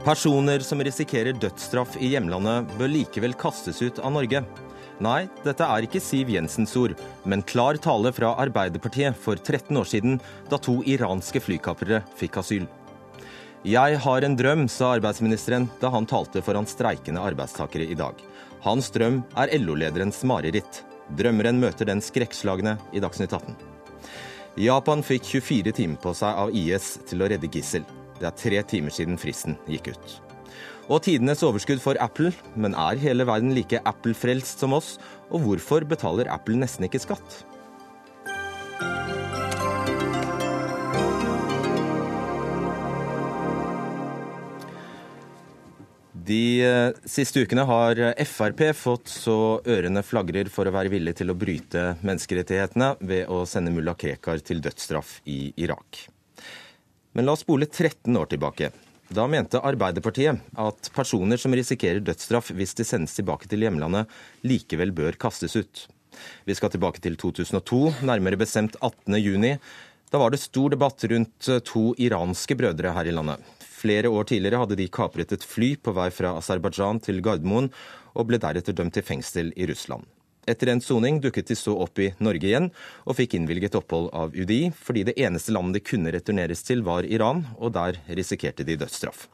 [0.00, 4.40] Personer som risikerer dødsstraff i hjemlandet, bør likevel kastes ut av Norge.
[5.00, 6.94] Nei, dette er ikke Siv Jensens ord,
[7.28, 10.16] men klar tale fra Arbeiderpartiet for 13 år siden,
[10.48, 12.64] da to iranske flykaprere fikk asyl.
[13.68, 18.16] Jeg har en drøm, sa arbeidsministeren da han talte foran streikende arbeidstakere i dag.
[18.64, 20.80] Hans drøm er LO-lederens mareritt.
[21.12, 23.52] Drømmeren møter den skrekkslagne i Dagsnytt 18.
[24.64, 27.84] Japan fikk 24 timer på seg av IS til å redde gissel.
[28.20, 30.18] Det er tre timer siden fristen gikk ut.
[30.90, 34.98] Og tidenes overskudd for Apple, men er hele verden like Apple-frelst som oss?
[35.30, 37.40] Og hvorfor betaler Apple nesten ikke skatt?
[46.30, 51.32] De eh, siste ukene har Frp fått så ørene flagrer for å være villig til
[51.32, 56.04] å bryte menneskerettighetene ved å sende mulla Krekar til dødsstraff i Irak.
[57.12, 58.70] Men la oss spole 13 år tilbake.
[59.10, 64.06] Da mente Arbeiderpartiet at personer som risikerer dødsstraff hvis de sendes tilbake til hjemlandet,
[64.46, 65.86] likevel bør kastes ut.
[66.46, 69.58] Vi skal tilbake til 2002, nærmere bestemt 18.6.
[70.10, 73.42] Da var det stor debatt rundt to iranske brødre her i landet.
[73.80, 77.70] Flere år tidligere hadde de kapret et fly på vei fra Aserbajdsjan til Gardermoen,
[78.14, 80.06] og ble deretter dømt til fengsel i Russland.
[80.50, 82.70] Etter en soning dukket de så opp i Norge igjen,
[83.06, 87.06] og fikk innvilget opphold av UDI, fordi det eneste landet de kunne returneres til, var
[87.06, 89.28] Iran, og der risikerte de dødsstraff.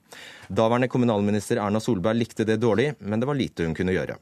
[0.48, 4.18] Daværende kommunalminister Erna Solberg likte det dårlig, men det var lite hun kunne gjøre.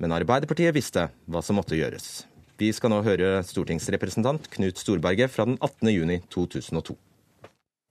[0.00, 2.24] Men Arbeiderpartiet visste hva som måtte gjøres.
[2.56, 5.90] Vi skal nå høre stortingsrepresentant Knut Storberget fra den 18.
[5.92, 6.94] juni 2002.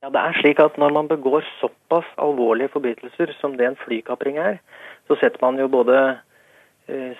[0.01, 4.37] Ja, det er slik at Når man begår såpass alvorlige forbrytelser som det en flykapring
[4.37, 4.57] er,
[5.07, 6.17] så setter man jo både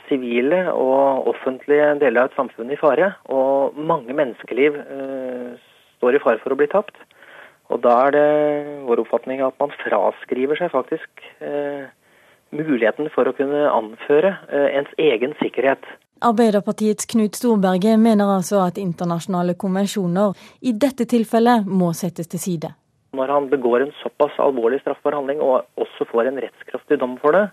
[0.09, 3.13] sivile og offentlige deler av et samfunn i fare.
[3.33, 6.97] Og mange menneskeliv eh, står i fare for å bli tapt.
[7.73, 8.25] Og da er det
[8.85, 11.87] vår oppfatning at man fraskriver seg faktisk eh,
[12.53, 15.81] muligheten for å kunne anføre eh, ens egen sikkerhet.
[16.25, 22.71] Arbeiderpartiets Knut Storberget mener altså at internasjonale konvensjoner i dette tilfellet må settes til side.
[23.15, 27.35] Når han begår en såpass alvorlig straffbar handling og også får en rettskraftig dom for
[27.35, 27.45] det,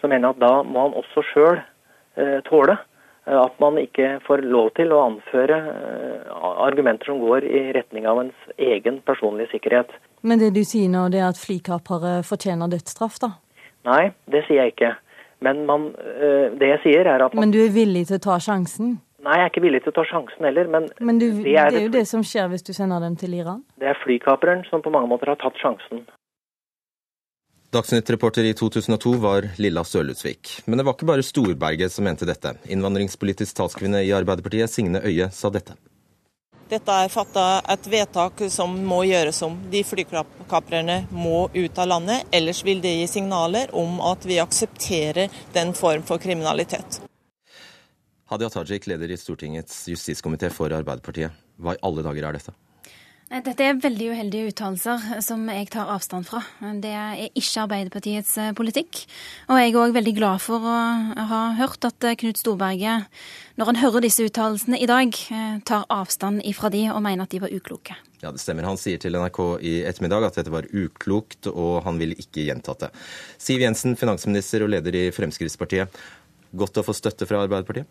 [0.00, 4.16] så mener jeg at da må han også sjøl eh, tåle eh, at man ikke
[4.26, 6.32] får lov til å anføre eh,
[6.66, 9.92] argumenter som går i retning av ens egen personlige sikkerhet.
[10.22, 13.34] Men det du sier nå, det er at flykapere fortjener dødsstraff, da?
[13.88, 14.94] Nei, det sier jeg ikke.
[15.40, 15.86] Men man,
[16.60, 17.46] det jeg sier er at man...
[17.46, 18.98] Men du er villig til å ta sjansen?
[19.24, 21.72] Nei, jeg er ikke villig til å ta sjansen heller, men, men du, det, er
[21.72, 23.62] det er jo det som skjer hvis du sender dem til Iran?
[23.80, 26.04] Det er flykaperen som på mange måter har tatt sjansen.
[27.70, 30.62] Dagsnytt-reporter i 2002 var Lilla Sørlutsvik.
[30.64, 32.56] Men det var ikke bare Storberget som mente dette.
[32.66, 35.76] Innvandringspolitisk talskvinne i Arbeiderpartiet, Signe Øie, sa dette.
[36.70, 39.54] Dette er fatta et vedtak som må gjøres om.
[39.70, 42.26] De flykaprerne må ut av landet.
[42.34, 46.98] Ellers vil det gi signaler om at vi aksepterer den form for kriminalitet.
[48.34, 51.38] Hadia Tajik, leder i Stortingets justiskomité for Arbeiderpartiet.
[51.54, 52.56] Hva i alle dager er dette?
[53.30, 56.40] Dette er veldig uheldige uttalelser som jeg tar avstand fra.
[56.82, 59.04] Det er ikke Arbeiderpartiets eh, politikk.
[59.46, 60.78] Og jeg er òg veldig glad for å
[61.30, 63.06] ha hørt at eh, Knut Storberget,
[63.54, 67.30] når han hører disse uttalelsene i dag, eh, tar avstand ifra de og mener at
[67.30, 67.94] de var ukloke.
[68.18, 68.66] Ja, det stemmer.
[68.66, 72.88] Han sier til NRK i ettermiddag at dette var uklokt, og han vil ikke gjentatt
[72.88, 72.90] det.
[73.38, 76.02] Siv Jensen, finansminister og leder i Fremskrittspartiet.
[76.50, 77.86] Godt å få støtte fra Arbeiderpartiet?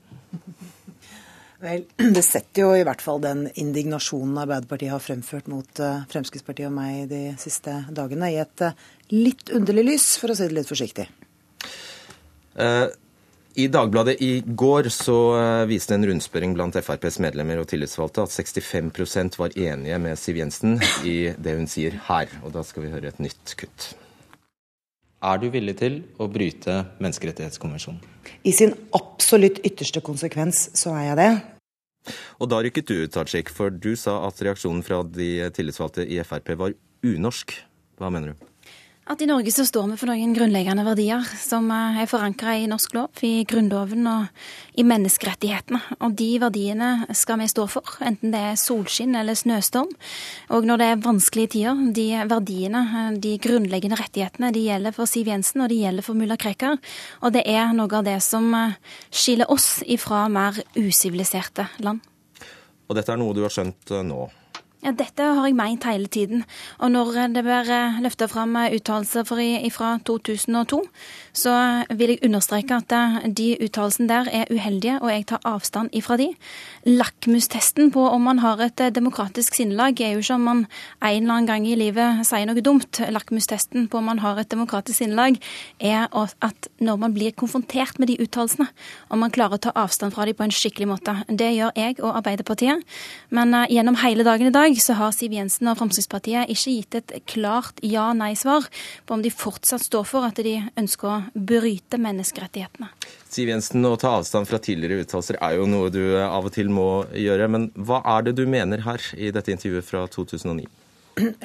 [1.60, 1.84] Vel,
[2.16, 6.76] Det setter jo i hvert fall den indignasjonen Arbeiderpartiet har fremført mot eh, Fremskrittspartiet og
[6.78, 10.72] meg de siste dagene, i et eh, litt underlig lys, for å si det litt
[10.72, 11.10] forsiktig.
[12.60, 12.88] Uh,
[13.60, 15.18] I Dagbladet i går så
[15.68, 20.78] viste en rundspørring blant FrPs medlemmer og tillitsvalgte at 65% var enige med Siv Jensen
[21.08, 22.32] i det hun sier her.
[22.44, 23.92] Og da skal vi høre et nytt kutt.
[25.20, 28.00] Er du villig til å bryte menneskerettighetskonvensjonen?
[28.48, 31.32] I sin absolutt ytterste konsekvens så er jeg det.
[32.40, 36.22] Og da rykket du ut, Tajik, for du sa at reaksjonen fra de tillitsvalgte i
[36.24, 37.52] Frp var unorsk.
[38.00, 38.48] Hva mener du?
[39.10, 42.68] At i Norge så står vi for noen grunnleggende verdier som eh, er forankra i
[42.70, 45.80] norsk lov, i Grunnloven og i menneskerettighetene.
[46.06, 49.90] Og de verdiene skal vi stå for, enten det er solskinn eller snøstorm.
[50.54, 55.10] Og når det er vanskelige tider, de verdiene, eh, de grunnleggende rettighetene, de gjelder for
[55.10, 56.78] Siv Jensen og de gjelder for mulla Krekar.
[57.26, 58.78] Og det er noe av det som eh,
[59.10, 62.06] skiller oss ifra mer usiviliserte land.
[62.90, 64.28] Og dette er noe du har skjønt nå?
[64.80, 66.46] Ja, Dette har jeg meint hele tiden.
[66.80, 70.78] Og når det blir eh, løfta fram eh, uttalelser fra 2002,
[71.36, 71.56] så
[72.00, 76.16] vil jeg understreke at eh, de uttalelsene der er uheldige, og jeg tar avstand ifra
[76.22, 76.30] de.
[76.88, 81.34] Lakmustesten på om man har et demokratisk sinnelag, er jo ikke om man en eller
[81.34, 83.02] annen gang i livet sier noe dumt.
[83.12, 85.42] Lakmustesten på om man har et demokratisk sinnelag,
[85.84, 88.70] er at når man blir konfrontert med de uttalelsene,
[89.12, 91.20] om man klarer å ta avstand fra dem på en skikkelig måte.
[91.28, 92.88] Det gjør jeg og Arbeiderpartiet.
[93.36, 96.98] Men gjennom hele dagen i dag dag så har Siv Jensen og Fremskrittspartiet ikke gitt
[97.00, 98.68] et klart ja-nei-svar
[99.08, 102.92] på om de fortsatt står for at de ønsker å bryte menneskerettighetene.
[103.30, 106.70] Siv Jensen, å ta avstand fra tidligere uttalelser er jo noe du av og til
[106.74, 107.50] må gjøre.
[107.50, 110.68] Men hva er det du mener her i dette intervjuet fra 2009?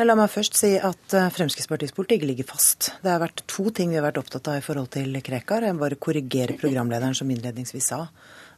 [0.06, 2.93] La meg først si at eh, Fremskrittspartiets politikk ligger fast.
[3.03, 5.65] Det har vært to ting vi har vært opptatt av i forhold til Krekar.
[5.67, 8.05] Jeg bare korrigere programlederen som innledningsvis sa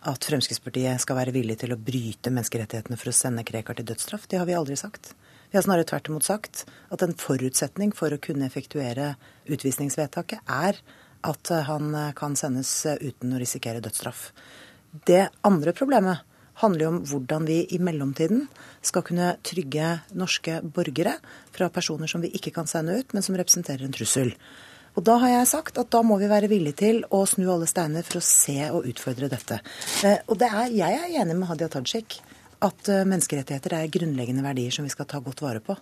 [0.06, 4.28] at Fremskrittspartiet skal være villig til å bryte menneskerettighetene for å sende Krekar til dødsstraff.
[4.30, 5.14] Det har vi aldri sagt.
[5.50, 6.64] Vi har snarere tvert imot sagt
[6.94, 9.14] at en forutsetning for å kunne effektuere
[9.50, 10.78] utvisningsvedtaket er
[11.26, 14.30] at han kan sendes uten å risikere dødsstraff.
[15.06, 16.22] Det andre problemet
[16.62, 18.46] handler om hvordan vi i mellomtiden
[18.84, 21.18] skal kunne trygge norske borgere
[21.54, 24.32] fra personer som vi ikke kan sende ut, men som representerer en trussel.
[24.96, 27.68] Og da har jeg sagt at da må vi være villige til å snu alle
[27.68, 29.60] steiner for å se og utfordre dette.
[30.08, 32.18] Eh, og det er, jeg er enig med Hadia Tajik
[32.64, 35.76] at eh, menneskerettigheter er grunnleggende verdier som vi skal ta godt vare på.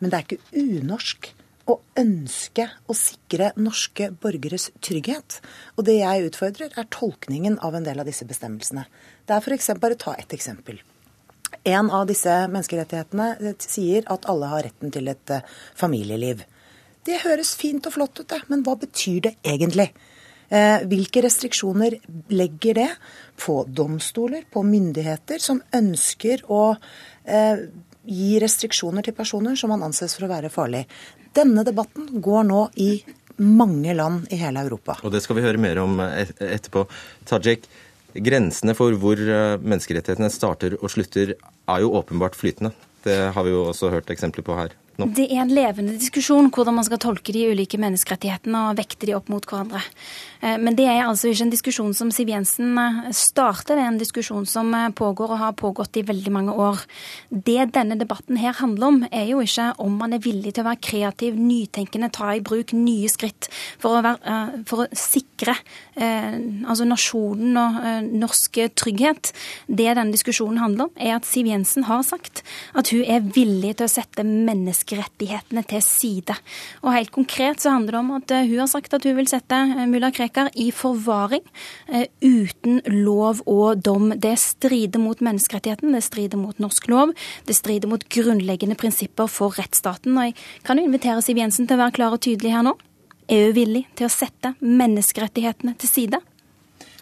[0.00, 1.30] Men det er ikke unorsk
[1.70, 5.40] å ønske å sikre norske borgeres trygghet.
[5.78, 8.84] Og det jeg utfordrer, er tolkningen av en del av disse bestemmelsene.
[9.24, 9.72] Det er f.eks.
[9.80, 10.82] bare ta ett eksempel.
[11.64, 15.38] En av disse menneskerettighetene eh, sier at alle har retten til et
[15.78, 16.44] familieliv.
[17.06, 19.88] Det høres fint og flott ut, det, men hva betyr det egentlig?
[20.50, 21.94] Eh, hvilke restriksjoner
[22.34, 22.88] legger det
[23.40, 26.64] på domstoler, på myndigheter som ønsker å
[27.24, 27.62] eh,
[28.04, 30.82] gi restriksjoner til personer som man anses for å være farlig?
[31.36, 32.90] Denne debatten går nå i
[33.40, 34.98] mange land i hele Europa.
[35.06, 36.84] Og det skal vi høre mer om etterpå.
[37.30, 37.64] Tajik,
[38.12, 42.74] grensene for hvor eh, menneskerettighetene starter og slutter er jo åpenbart flytende.
[43.06, 45.08] Det har vi jo også hørt eksempler på her nå?
[45.16, 49.16] Det er en levende diskusjon hvordan man skal tolke de ulike menneskerettighetene og vekte de
[49.16, 49.82] opp mot hverandre.
[50.40, 53.92] Eh, men det er altså ikke en diskusjon som Siv Jensen eh, starter, det er
[53.92, 56.82] en diskusjon som eh, pågår og har pågått i veldig mange år.
[57.30, 60.70] Det denne debatten her handler om, er jo ikke om man er villig til å
[60.70, 63.50] være kreativ, nytenkende, ta i bruk nye skritt
[63.80, 65.54] for å, være, for å sikre
[66.00, 69.32] altså nasjonen og norsk trygghet.
[69.68, 72.42] Det denne diskusjonen handler om, er at Siv Jensen har sagt
[72.78, 76.34] at hun er villig til å sette mennesker menneskerettighetene til side.
[76.82, 79.28] Og helt konkret så handler det om at eh, hun har sagt at hun vil
[79.28, 81.42] sette eh, mulla Krekar i forvaring
[81.88, 84.12] eh, uten lov og dom.
[84.16, 87.12] Det strider mot menneskerettigheten, det strider mot norsk lov,
[87.46, 90.16] det strider mot grunnleggende prinsipper for rettsstaten.
[90.16, 92.76] Og jeg kan jo invitere Siv Jensen til å være klar og tydelig her nå.
[93.30, 96.18] Er hun villig til å sette menneskerettighetene til side?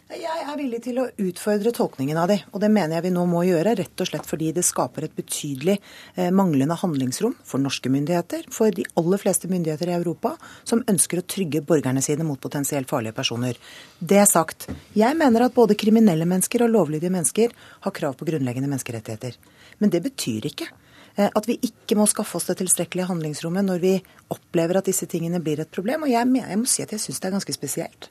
[0.08, 3.26] Jeg er villig til å utfordre tolkningen av de, og det mener jeg vi nå
[3.28, 3.74] må gjøre.
[3.76, 5.74] Rett og slett fordi det skaper et betydelig
[6.14, 10.30] eh, manglende handlingsrom for norske myndigheter, for de aller fleste myndigheter i Europa
[10.64, 13.58] som ønsker å trygge borgerne sine mot potensielt farlige personer.
[14.00, 17.52] Det sagt, jeg mener at både kriminelle mennesker og lovlydige mennesker
[17.84, 19.36] har krav på grunnleggende menneskerettigheter.
[19.84, 23.84] Men det betyr ikke eh, at vi ikke må skaffe oss det tilstrekkelige handlingsrommet når
[23.84, 23.92] vi
[24.32, 26.08] opplever at disse tingene blir et problem.
[26.08, 28.08] Og jeg, jeg må si at jeg syns det er ganske spesielt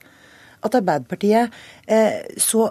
[0.65, 1.53] at Arbeiderpartiet
[1.85, 2.69] eh, så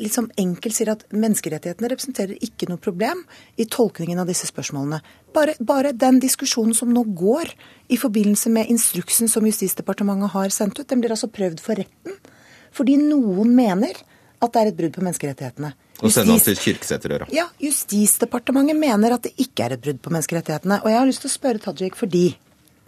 [0.00, 3.22] liksom enkelt sier at menneskerettighetene representerer ikke noe problem
[3.56, 5.00] i tolkningen av disse spørsmålene.
[5.32, 7.54] Bare, bare, den diskusjonen som nå går
[7.92, 12.20] i forbindelse med instruksen som Justisdepartementet har sendt ut, den blir altså prøvd for retten
[12.72, 13.98] fordi noen mener
[14.42, 15.74] at det er et brudd på menneskerettighetene.
[16.02, 17.28] Og sende han til Kirkeseterøra.
[17.34, 20.80] Ja, Justisdepartementet mener at det ikke er et brudd på menneskerettighetene.
[20.82, 22.24] Og jeg har lyst til å spørre Tajik fordi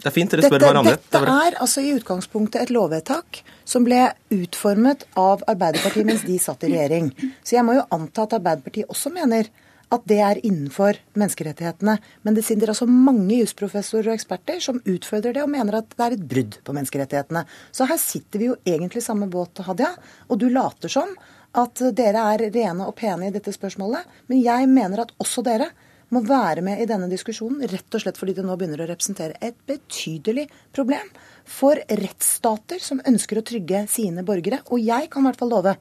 [0.01, 0.95] det er fint dere spør hverandre.
[0.99, 4.03] Dette er altså i utgangspunktet et lovvedtak som ble
[4.35, 7.11] utformet av Arbeiderpartiet mens de satt i regjering.
[7.41, 9.49] Så jeg må jo anta at Arbeiderpartiet også mener
[9.93, 11.95] at det er innenfor menneskerettighetene.
[12.25, 16.05] Men det sitter altså mange jusprofessorer og eksperter som utfordrer det og mener at det
[16.05, 17.45] er et brudd på menneskerettighetene.
[17.71, 19.93] Så her sitter vi jo egentlig i samme båt, Hadia,
[20.27, 21.13] og du later som
[21.55, 24.05] at dere er rene og pene i dette spørsmålet.
[24.27, 25.69] Men jeg mener at også dere
[26.13, 29.39] må være med i denne diskusjonen, rett og slett fordi det nå begynner å representere
[29.43, 31.09] et betydelig problem
[31.45, 34.61] for rettsstater som ønsker å trygge sine borgere.
[34.69, 35.75] Og jeg kan i hvert fall love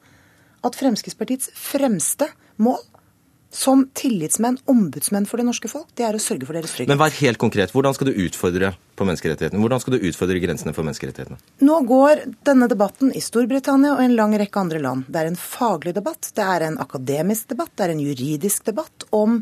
[0.65, 2.31] at Fremskrittspartiets fremste
[2.63, 2.81] mål
[3.55, 6.91] som tillitsmenn, ombudsmenn for det norske folk, det er å sørge for deres trygghet.
[6.91, 7.71] Men vær helt konkret.
[7.75, 9.61] Hvordan skal du utfordre på menneskerettighetene?
[9.63, 11.39] Hvordan skal du utfordre grensene for menneskerettighetene?
[11.63, 15.07] Nå går denne debatten i Storbritannia og en lang rekke andre land.
[15.07, 19.07] Det er en faglig debatt, det er en akademisk debatt, det er en juridisk debatt
[19.15, 19.39] om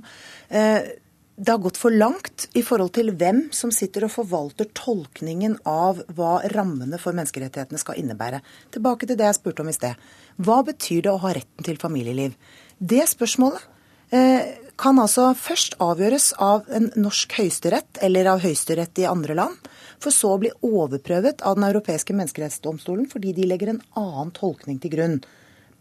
[0.52, 6.02] det har gått for langt i forhold til hvem som sitter og forvalter tolkningen av
[6.12, 8.42] hva rammene for menneskerettighetene skal innebære.
[8.74, 9.96] Tilbake til det jeg spurte om i sted.
[10.36, 12.36] Hva betyr det å ha retten til familieliv?
[12.78, 13.64] Det spørsmålet
[14.12, 19.72] eh, kan altså først avgjøres av en norsk høyesterett eller av høyesterett i andre land,
[20.02, 24.80] for så å bli overprøvet av Den europeiske menneskerettsdomstolen fordi de legger en annen tolkning
[24.82, 25.18] til grunn.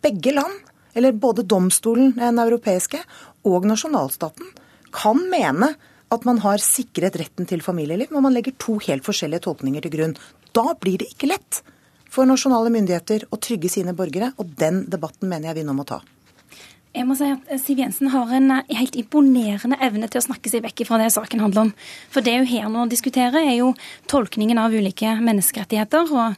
[0.02, 0.58] Begge land,
[0.96, 3.00] eller både domstolen, den europeiske,
[3.48, 4.48] og nasjonalstaten,
[4.94, 5.74] kan mene
[6.12, 9.94] at man har sikret retten til familieliv, men man legger to helt forskjellige tolkninger til
[9.96, 10.16] grunn.
[10.52, 11.62] Da blir det ikke lett
[12.12, 15.88] for nasjonale myndigheter å trygge sine borgere, og den debatten mener jeg vi nå må
[15.88, 16.02] ta.
[16.92, 20.52] Jeg må si at Siv Jensen har en eh, helt imponerende evne til å snakke
[20.52, 21.70] seg vekk fra det saken handler om.
[22.12, 23.70] For det hun her nå diskuterer, er jo
[24.12, 26.12] tolkningen av ulike menneskerettigheter.
[26.12, 26.36] og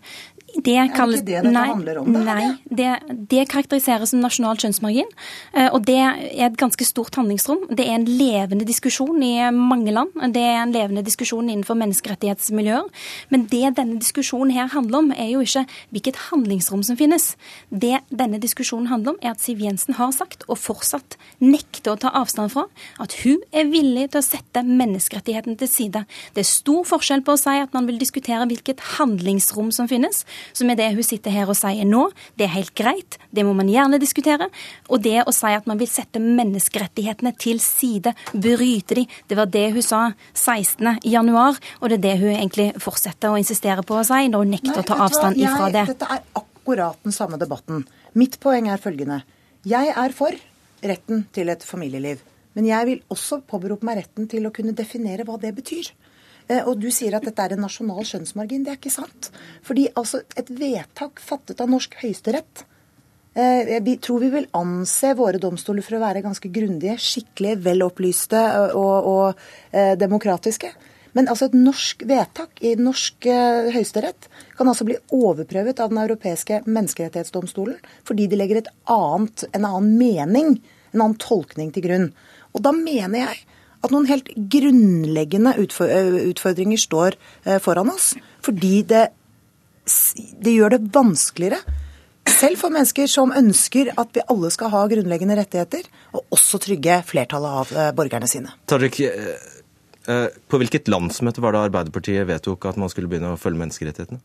[0.53, 2.13] det kalles, ikke det dette nei, handler om?
[2.13, 2.89] Det, nei, det,
[3.31, 5.09] det, karakteriseres som nasjonal kjønnsmargin.
[5.57, 7.63] Eh, og det er et ganske stort handlingsrom.
[7.73, 10.13] Det er en levende diskusjon i mange land.
[10.35, 12.85] Det er en levende diskusjon innenfor menneskerettighetsmiljøer.
[13.33, 17.31] Men det denne diskusjonen her handler om, er jo ikke hvilket handlingsrom som finnes.
[17.69, 21.99] Det denne diskusjonen handler om, er at Siv Jensen har sagt, og fortsatt nekter å
[22.05, 22.67] ta avstand fra,
[23.01, 26.05] at hun er villig til å sette menneskerettighetene til side.
[26.37, 30.23] Det er stor forskjell på å si at man vil diskutere hvilket handlingsrom som finnes
[30.51, 32.05] som med det hun sitter her og sier nå.
[32.39, 34.49] Det er helt greit, det må man gjerne diskutere.
[34.89, 39.51] Og det å si at man vil sette menneskerettighetene til side, bryte de, det var
[39.51, 41.03] det hun sa 16.
[41.07, 44.55] januar, og det er det hun egentlig fortsetter å insistere på å si når hun
[44.57, 45.87] nekter Nei, å ta avstand ifra det.
[45.93, 47.85] Dette er akkurat den samme debatten.
[48.17, 49.23] Mitt poeng er følgende.
[49.67, 50.35] Jeg er for
[50.83, 52.21] retten til et familieliv.
[52.53, 55.89] Men jeg vil også påberope meg retten til å kunne definere hva det betyr.
[56.53, 58.65] Eh, og du sier at dette er en nasjonal skjønnsmargin.
[58.65, 59.31] Det er ikke sant.
[59.65, 62.67] Fordi altså et vedtak fattet av norsk høyesterett
[63.33, 68.41] jeg vi tror vi vil anse våre domstoler for å være ganske grundige, skikkelige, velopplyste
[68.61, 69.07] og, og,
[69.73, 70.69] og demokratiske.
[71.17, 73.25] Men altså et norsk vedtak i norsk
[73.73, 79.97] høyesterett kan altså bli overprøvet av Den europeiske menneskerettighetsdomstolen fordi de legger annet, en annen
[79.97, 80.55] mening,
[80.93, 82.07] en annen tolkning til grunn.
[82.53, 83.41] Og da mener jeg
[83.83, 87.17] at noen helt grunnleggende utfordringer står
[87.63, 88.13] foran oss.
[88.45, 89.05] Fordi det,
[90.39, 91.59] det gjør det vanskeligere,
[92.31, 97.01] selv for mennesker som ønsker at vi alle skal ha grunnleggende rettigheter, og også trygge
[97.07, 98.53] flertallet av borgerne sine.
[98.71, 99.01] Tajik,
[100.03, 104.23] på hvilket landsmøte var det Arbeiderpartiet vedtok at man skulle begynne å følge menneskerettighetene?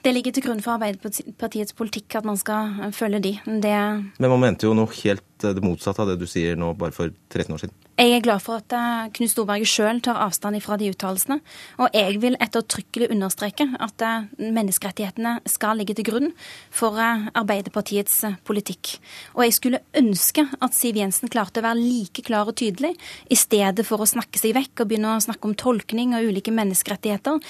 [0.00, 3.34] Det ligger til grunn for Arbeiderpartiets politikk at man skal følge de.
[3.46, 3.76] Det...
[4.18, 7.12] Men man mente jo noe helt det motsatte av det du sier nå bare for
[7.32, 7.76] 13 år siden.
[8.00, 11.36] Jeg er glad for at eh, Knut Storberget sjøl tar avstand fra de uttalelsene.
[11.84, 16.30] Og jeg vil ettertrykkelig understreke at eh, menneskerettighetene skal ligge til grunn
[16.72, 18.94] for eh, Arbeiderpartiets politikk.
[19.36, 22.94] Og jeg skulle ønske at Siv Jensen klarte å være like klar og tydelig,
[23.28, 26.54] i stedet for å snakke seg vekk og begynne å snakke om tolkning og ulike
[26.56, 27.40] menneskerettigheter.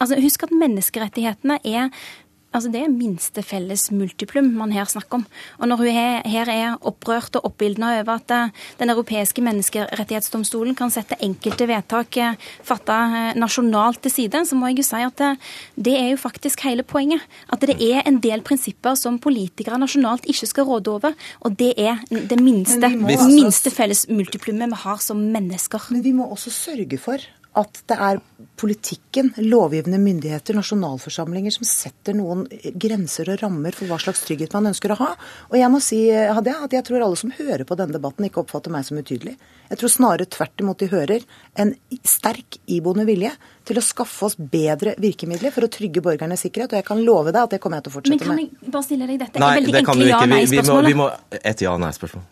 [0.00, 1.92] Altså, husk at menneskerettighetene er
[2.48, 5.24] Altså Det er minste felles multiplum man her snakker om.
[5.60, 5.98] Og når hun
[6.32, 12.16] her er opprørt og oppildna over at eh, Den europeiske menneskerettighetsdomstolen kan sette enkelte vedtak
[12.16, 15.22] eh, fatta eh, nasjonalt til side, så må jeg jo si at
[15.76, 17.20] det er jo faktisk hele poenget.
[17.52, 21.12] At det er en del prinsipper som politikere nasjonalt ikke skal råde over.
[21.44, 22.88] Og det er det minste,
[23.28, 25.92] minste felles multiplumet vi har som mennesker.
[25.92, 27.20] Men vi må også sørge for
[27.56, 28.20] at det er
[28.60, 32.44] politikken, lovgivende myndigheter, nasjonalforsamlinger som setter noen
[32.78, 35.08] grenser og rammer for hva slags trygghet man ønsker å ha.
[35.50, 38.44] Og jeg må si Hadia, at jeg tror alle som hører på denne debatten, ikke
[38.44, 39.38] oppfatter meg som utydelig.
[39.68, 41.24] Jeg tror snarere tvert imot de hører
[41.60, 41.74] en
[42.06, 43.34] sterk iboende vilje
[43.68, 46.72] til å skaffe oss bedre virkemidler for å trygge borgernes sikkerhet.
[46.72, 48.38] Og jeg kan love deg at det kommer jeg til å fortsette med.
[48.38, 50.88] Men kan jeg bare stille deg dette nei, veldig det enkle ja-nei-spørsmålet?
[50.88, 51.10] Vi, vi, må,
[51.52, 52.24] et ja-nei-spørsmål.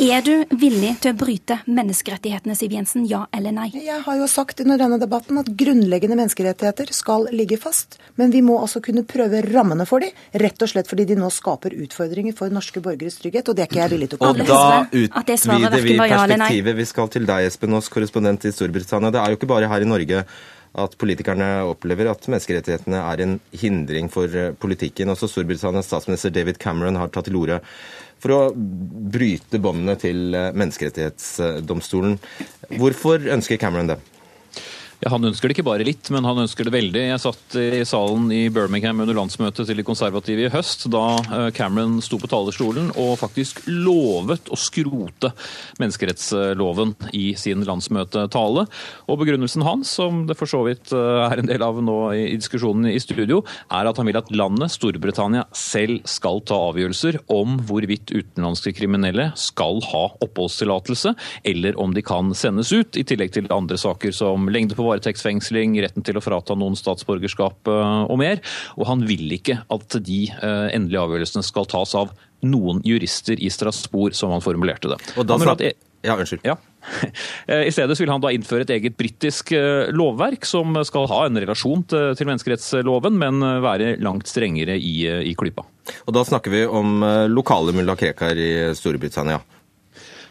[0.00, 3.04] Er du villig til å bryte menneskerettighetene, Siv Jensen?
[3.10, 3.68] Ja eller nei?
[3.74, 7.98] Jeg har jo sagt under denne debatten at grunnleggende menneskerettigheter skal ligge fast.
[8.18, 11.30] Men vi må altså kunne prøve rammene for dem, rett og slett fordi de nå
[11.34, 13.50] skaper utfordringer for norske borgeres trygghet.
[13.50, 16.79] Og det er ikke jeg villig til å Og da utvider vi perspektivet.
[16.80, 19.10] Vi skal til deg, Espen Aas, korrespondent i Storbritannia.
[19.12, 20.22] Det er jo ikke bare her i Norge
[20.80, 25.10] at politikerne opplever at menneskerettighetene er en hindring for eh, politikken.
[25.12, 27.58] Også Storbritannias statsminister David Cameron har tatt til orde
[28.22, 32.16] for å bryte båndene til eh, menneskerettighetsdomstolen.
[32.78, 33.98] Hvorfor ønsker Cameron det?
[35.00, 37.02] Ja, Han ønsker det ikke bare litt, men han ønsker det veldig.
[37.06, 41.46] Jeg satt i salen i Birmingham under landsmøtet til de konservative i høst, da eh,
[41.56, 45.30] Cameron sto på talerstolen og faktisk lovet å skrote
[45.80, 48.66] menneskerettsloven i sin landsmøtetale.
[49.08, 52.36] Og Begrunnelsen hans, som det for så vidt eh, er en del av nå i
[52.36, 53.40] diskusjonen i studio,
[53.72, 59.30] er at han vil at landet, Storbritannia, selv skal ta avgjørelser om hvorvidt utenlandske kriminelle
[59.40, 61.16] skal ha oppholdstillatelse,
[61.48, 65.78] eller om de kan sendes ut, i tillegg til andre saker som lengde på varetektsfengsling,
[65.84, 68.42] retten til å frata noen statsborgerskap eh, og mer.
[68.78, 72.12] Og han vil ikke at de eh, endelige avgjørelsene skal tas av
[72.46, 75.00] noen jurister i Strasbourg, som han formulerte det.
[75.20, 75.64] Og da han at,
[76.06, 76.44] ja, unnskyld.
[76.48, 76.56] Ja.
[77.44, 79.52] Eh, I stedet vil han da innføre et eget britisk
[79.92, 85.66] lovverk som skal ha en relasjon til menneskerettsloven, men være langt strengere i, i klypa.
[86.06, 87.00] Og da snakker vi om
[87.32, 89.40] lokale mulla Krekar i Storbritannia.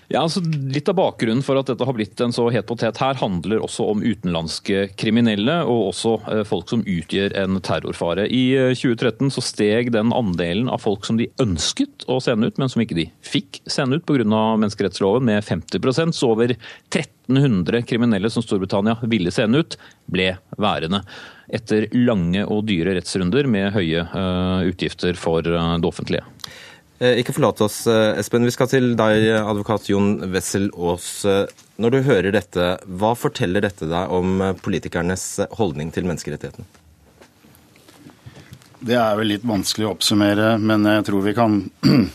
[0.10, 3.18] Ja, altså Litt av bakgrunnen for at dette har blitt en så het potet her,
[3.20, 8.26] handler også om utenlandske kriminelle, og også eh, folk som utgjør en terrorfare.
[8.26, 12.58] I 2013 eh, så steg den andelen av folk som de ønsket å sende ut,
[12.58, 14.26] men som ikke de fikk sende ut pga.
[14.26, 19.78] menneskerettsloven, med 50 Så over 1300 kriminelle som Storbritannia ville sende ut,
[20.10, 21.04] ble værende.
[21.54, 26.26] Etter lange og dyre rettsrunder med høye uh, utgifter for det offentlige.
[27.00, 28.44] Eh, ikke forlat oss, eh, Espen.
[28.44, 31.24] Vi skal til deg, advokat Jon Wessel Aas.
[31.24, 31.46] Eh,
[31.80, 36.68] når du hører dette, hva forteller dette deg om politikernes holdning til menneskerettighetene?
[38.84, 41.62] Det er vel litt vanskelig å oppsummere, men jeg tror vi kan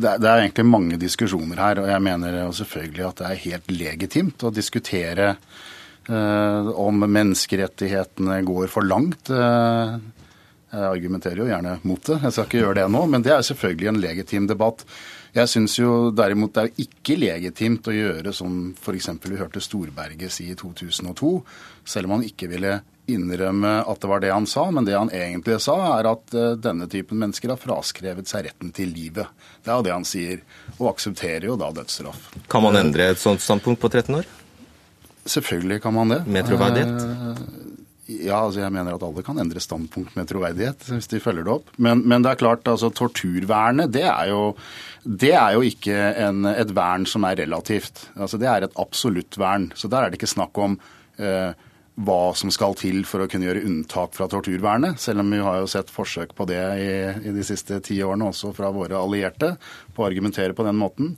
[0.00, 4.44] Det er egentlig mange diskusjoner her, og jeg mener selvfølgelig at det er helt legitimt
[4.46, 5.34] å diskutere
[6.08, 9.28] om menneskerettighetene går for langt.
[10.70, 13.00] Jeg argumenterer jo gjerne mot det, jeg skal ikke gjøre det nå.
[13.10, 14.84] Men det er selvfølgelig en legitim debatt.
[15.34, 19.10] Jeg syns jo derimot det er ikke legitimt å gjøre som f.eks.
[19.26, 21.32] vi hørte Storberget si i 2002,
[21.86, 24.68] selv om han ikke ville innrømme at det var det han sa.
[24.70, 28.74] Men det han egentlig sa, er at eh, denne typen mennesker har fraskrevet seg retten
[28.76, 29.30] til livet.
[29.64, 30.44] Det er jo det han sier,
[30.78, 32.30] og aksepterer jo da dødsstraff.
[32.50, 34.30] Kan man endre et sånt standpunkt på 13 år?
[35.30, 36.22] Selvfølgelig kan man det.
[36.30, 37.69] Med troverdighet?
[38.10, 41.54] Ja, altså jeg mener at alle kan endre standpunkt med troverdighet hvis de følger det
[41.54, 41.72] opp.
[41.78, 44.42] Men, men det er klart, altså torturvernet det er jo,
[45.04, 48.08] det er jo ikke en, et vern som er relativt.
[48.16, 49.70] Altså Det er et absolutt vern.
[49.78, 50.78] Så der er det ikke snakk om
[51.20, 51.52] eh,
[52.00, 55.00] hva som skal til for å kunne gjøre unntak fra torturvernet.
[55.02, 56.90] Selv om vi har jo sett forsøk på det i,
[57.28, 59.56] i de siste ti årene også fra våre allierte,
[59.94, 61.16] på å argumentere på den måten.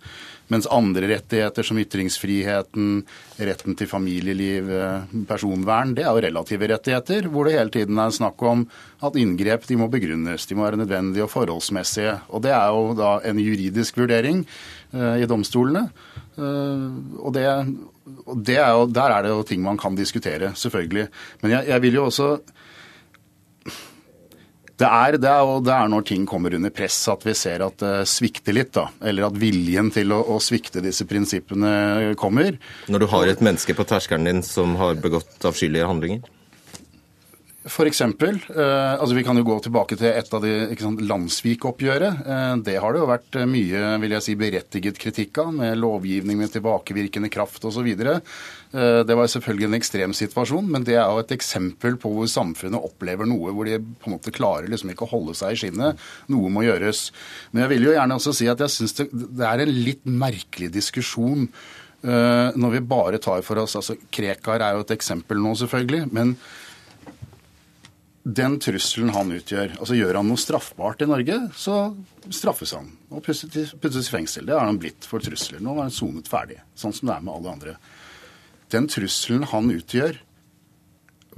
[0.53, 3.03] Mens andre rettigheter som ytringsfriheten,
[3.47, 8.13] retten til familieliv, eh, personvern, det er jo relative rettigheter, hvor det hele tiden er
[8.13, 8.67] snakk om
[9.07, 12.19] at inngrep de må begrunnes, de må være nødvendige og forholdsmessige.
[12.35, 14.43] Og det er jo da en juridisk vurdering
[14.93, 15.87] eh, i domstolene.
[16.39, 17.47] Uh, og det,
[18.49, 21.09] det er jo, der er det jo ting man kan diskutere, selvfølgelig.
[21.43, 22.35] Men jeg, jeg vil jo også
[24.83, 27.77] det er, det, er, det er, når ting kommer under press at vi ser at
[27.79, 28.73] det svikter litt.
[28.75, 32.57] da, Eller at viljen til å, å svikte disse prinsippene kommer.
[32.91, 36.25] Når du har et menneske på terskelen din som har begått avskyelige handlinger?
[37.63, 40.75] For eksempel, eh, altså Vi kan jo gå tilbake til et av de
[41.07, 42.23] Landsvik-oppgjøret.
[42.27, 45.79] Eh, det har det jo vært eh, mye vil jeg si, berettiget kritikk av, med
[45.79, 47.87] lovgivning med tilbakevirkende kraft osv.
[47.87, 52.27] Eh, det var selvfølgelig en ekstrem situasjon, men det er jo et eksempel på hvor
[52.31, 55.61] samfunnet opplever noe hvor de på en måte klarer liksom ikke å holde seg i
[55.63, 56.03] skinnet.
[56.35, 57.13] Noe må gjøres.
[57.53, 59.07] Men jeg vil jo gjerne også si at jeg syns det,
[59.47, 61.47] er en litt merkelig diskusjon
[62.03, 66.09] når vi bare tar for oss altså Krekar er jo et eksempel nå, selvfølgelig.
[66.11, 66.33] men
[68.23, 71.79] den trusselen han utgjør, altså gjør han noe straffbart i Norge, så
[72.31, 74.47] straffes han og puttes i fengsel.
[74.47, 75.63] Det har han blitt for trusler.
[75.63, 77.75] Nå er han sonet ferdig, sånn som det er med alle andre.
[78.73, 80.21] Den trusselen han utgjør,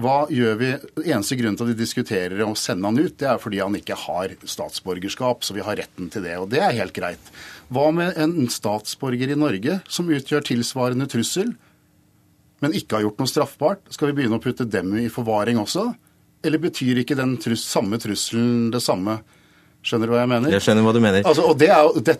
[0.02, 0.70] hva gjør vi?
[1.06, 3.96] Eneste grunn til at de diskuterer å sende han ut, det er fordi han ikke
[4.04, 6.34] har statsborgerskap, så vi har retten til det.
[6.42, 7.30] Og det er helt greit.
[7.72, 11.54] Hva med en statsborger i Norge som utgjør tilsvarende trussel,
[12.60, 13.86] men ikke har gjort noe straffbart?
[13.94, 15.92] Skal vi begynne å putte dem i forvaring også?
[16.44, 19.18] Eller betyr ikke den trus samme trusselen det samme?
[19.84, 20.52] Skjønner du hva jeg mener?
[20.54, 21.24] Jeg skjønner hva du mener.
[21.28, 22.14] Altså, og det er det?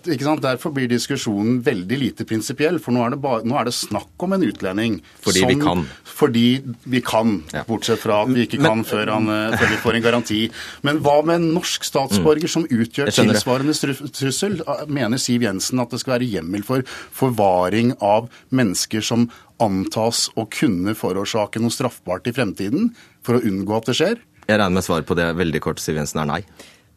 [0.44, 2.76] Derfor blir diskusjonen veldig lite prinsipiell.
[2.82, 4.98] For nå er, ba, nå er, det snakk om en utlending.
[5.24, 5.84] Fordi som, vi kan.
[6.18, 6.44] Fordi
[6.92, 7.38] vi kan.
[7.54, 7.62] Ja.
[7.64, 10.40] Bortsett fra at vi ikke Men, kan før, han, eh, før, vi får en garanti.
[10.84, 12.52] Men hva med en norsk statsborger mm.
[12.52, 14.60] som utgjør tilsvarende trussel?
[15.00, 16.84] Mener Siv Jensen at det skal være hjemmel for
[17.16, 19.30] forvaring av mennesker som
[19.62, 22.92] antas å kunne forårsake noe straffbart i fremtiden,
[23.24, 24.22] for å unngå at det skjer?
[24.44, 26.42] Jeg regner med svaret på det veldig kort, Siv Jensen, er nei.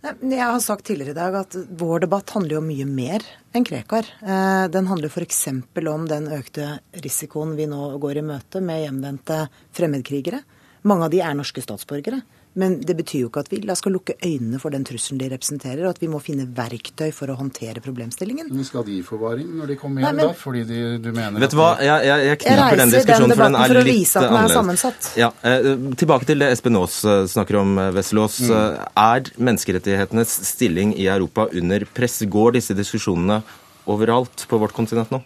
[0.08, 3.24] Jeg har sagt tidligere i dag at vår debatt handler jo mye mer
[3.56, 4.08] enn Krekar.
[4.24, 5.42] Eh, den handler f.eks.
[5.52, 9.42] om den økte risikoen vi nå går i møte med hjemvendte
[9.76, 10.40] fremmedkrigere.
[10.88, 12.22] Mange av de er norske statsborgere.
[12.58, 15.84] Men det betyr jo ikke at vi skal lukke øynene for den trusselen de representerer,
[15.86, 18.50] og at vi må finne verktøy for å håndtere problemstillingen.
[18.50, 20.32] Men skal de i forvaring når de kommer hjem, da?
[20.40, 23.46] Fordi de, du mener Vet du hva, jeg, jeg, jeg kniper den diskusjonen, den for
[23.52, 24.58] den er for å litt vise at den er annerledes.
[24.58, 25.12] sammensatt.
[25.22, 25.70] Ja, eh,
[26.02, 28.40] tilbake til det Espen Aas eh, snakker om, Wesselås.
[28.50, 32.20] Eh, Er menneskerettighetenes stilling i Europa under press?
[32.26, 33.44] Går disse diskusjonene
[33.88, 35.22] overalt på vårt kontinent nå?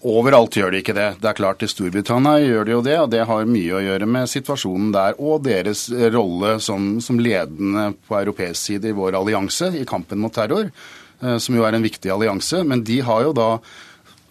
[0.00, 1.08] Overalt gjør de ikke det.
[1.20, 4.08] Det er klart I Storbritannia gjør de jo det, og det har mye å gjøre
[4.08, 9.68] med situasjonen der og deres rolle som, som ledende på europeisk side i vår allianse
[9.76, 10.72] i kampen mot terror,
[11.20, 12.62] eh, som jo er en viktig allianse.
[12.64, 13.50] Men de har jo da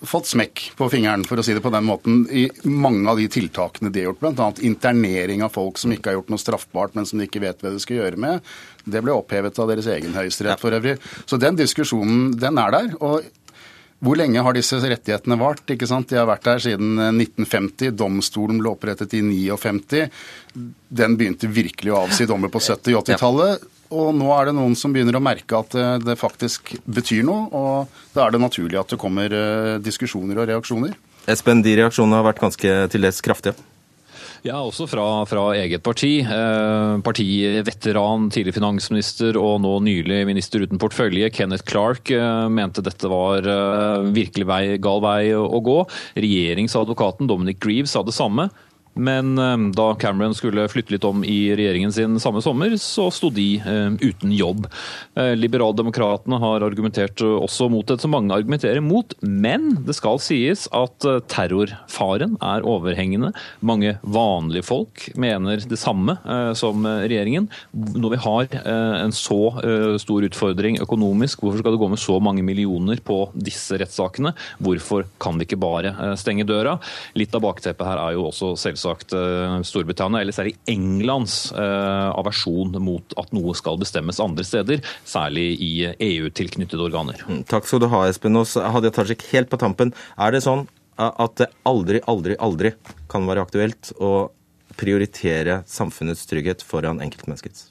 [0.10, 3.28] fått smekk på fingeren, for å si det på den måten, i mange av de
[3.30, 4.22] tiltakene de har gjort.
[4.24, 4.52] Bl.a.
[4.66, 7.74] internering av folk som ikke har gjort noe straffbart, men som de ikke vet hva
[7.74, 8.54] de skal gjøre med.
[8.90, 10.96] Det ble opphevet av deres egen høyesterett for øvrig.
[11.30, 12.96] Så den diskusjonen, den er der.
[13.04, 13.28] og
[14.00, 15.66] hvor lenge har disse rettighetene vart?
[15.74, 16.08] ikke sant?
[16.12, 17.92] De har vært der siden 1950.
[18.00, 20.06] Domstolen ble opprettet i 59.
[21.02, 23.68] Den begynte virkelig å avsi dommer på 70- og 80-tallet.
[24.00, 27.50] Og nå er det noen som begynner å merke at eh, det faktisk betyr noe.
[27.52, 30.94] Og da er det naturlig at det kommer eh, diskusjoner og reaksjoner.
[31.30, 33.58] Espen, de reaksjonene har vært ganske til dels kraftige.
[34.48, 36.22] Ja, også fra, fra eget parti.
[36.24, 43.12] Eh, partiveteran, tidligere finansminister og nå nylig minister uten portfølje, Kenneth Clark, eh, mente dette
[43.12, 45.82] var eh, virkelig vei, gal vei å, gå.
[46.16, 48.48] Regjeringsadvokaten Dominic Greaves sa det samme.
[49.00, 53.32] Men eh, da Cameron skulle flytte litt om i regjeringen sin samme sommer, så sto
[53.34, 54.68] de eh, uten jobb.
[55.16, 60.68] Eh, Liberaldemokratene har argumentert også mot det som mange argumenterer mot, men det skal sies
[60.76, 63.32] at eh, terrorfaren er overhengende.
[63.64, 67.48] Mange vanlige folk mener det samme eh, som regjeringen.
[67.72, 72.04] Når vi har eh, en så eh, stor utfordring økonomisk, hvorfor skal det gå med
[72.04, 74.36] så mange millioner på disse rettssakene?
[74.60, 76.78] Hvorfor kan vi ikke bare eh, stenge døra?
[77.20, 82.76] Litt av bakteppet her er jo også selvsagt eh, Storbritannia, eller særlig Englands eh, aversjon
[82.84, 87.22] mot at noe skal bestemmes andre steder, særlig i EU-tilknyttede organer.
[87.30, 88.58] Mm, Takk skal du ha, Espen Aas.
[88.60, 89.94] Hadia Tajik, helt på tampen.
[90.20, 90.68] Er det sånn
[91.00, 92.74] at det aldri, aldri, aldri
[93.12, 94.30] kan være aktuelt å
[94.80, 97.70] prioritere samfunnets trygghet foran enkeltmenneskets?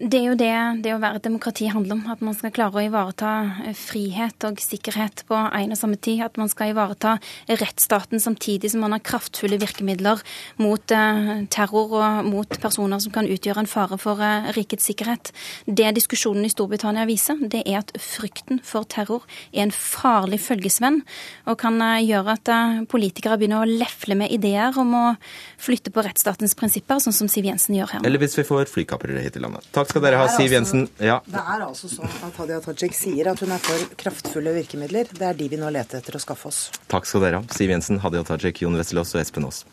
[0.00, 2.06] Det er jo det det å være et demokrati handler om.
[2.08, 3.30] At man skal klare å ivareta
[3.66, 6.22] eh, frihet og sikkerhet på en og samme tid.
[6.24, 7.18] At man skal ivareta
[7.50, 10.22] rettsstaten samtidig som man har kraftfulle virkemidler
[10.56, 15.34] mot eh, terror og mot personer som kan utgjøre en fare for eh, rikets sikkerhet.
[15.68, 21.02] Det diskusjonen i Storbritannia viser, det er at frykten for terror er en farlig følgesvenn
[21.44, 22.48] og kan gjøre at
[22.88, 25.04] politikere begynner å lefle med ideer om å
[25.60, 28.08] flytte på rettsstatens prinsipper, sånn som Siv Jensen gjør her.
[28.08, 29.68] Eller hvis vi får flykapere hit til landet.
[29.74, 30.86] Takk skal dere ha, Siv altså- Jensen.
[30.98, 31.18] Ja.
[31.26, 35.10] Det er altså sånn at Hadia Tajik sier at hun er for kraftfulle virkemidler.
[35.12, 36.70] Det er de vi nå leter etter å skaffe oss.
[36.88, 37.42] Takk skal dere ha.
[37.54, 39.64] Siv Jensen, Hadia Tajik, Jon Wesselås og Espen Aas.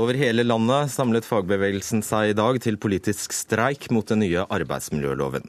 [0.00, 5.44] Over hele landet samlet fagbevegelsen seg i dag til politisk streik mot den nye arbeidsmiljøloven.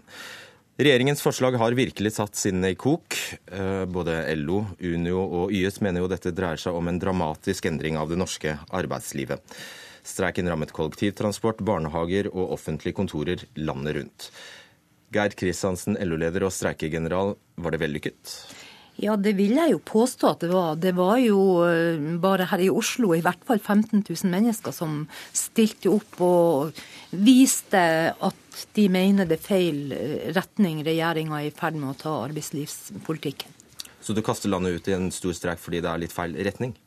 [0.82, 3.16] Regjeringens forslag har virkelig satt sinnene i kok.
[3.48, 8.00] Eh, Både LO, Unio og YS mener jo dette dreier seg om en dramatisk endring
[8.02, 9.56] av det norske arbeidslivet.
[10.04, 14.32] Streiken rammet kollektivtransport, barnehager og offentlige kontorer landet rundt.
[15.16, 18.36] Geir Kristiansen, LO-leder og streikegeneral, var det vellykket?
[19.02, 20.76] Ja, det vil jeg jo påstå at det var.
[20.78, 25.08] Det var jo eh, bare her i Oslo i hvert fall 15 000 mennesker som
[25.34, 27.82] stilte opp og viste
[28.14, 32.14] at de mener det er feil eh, retning regjeringa er i ferd med å ta
[32.28, 33.58] arbeidslivspolitikken.
[34.02, 36.78] Så du kaster landet ut i en stor streik fordi det er litt feil retning?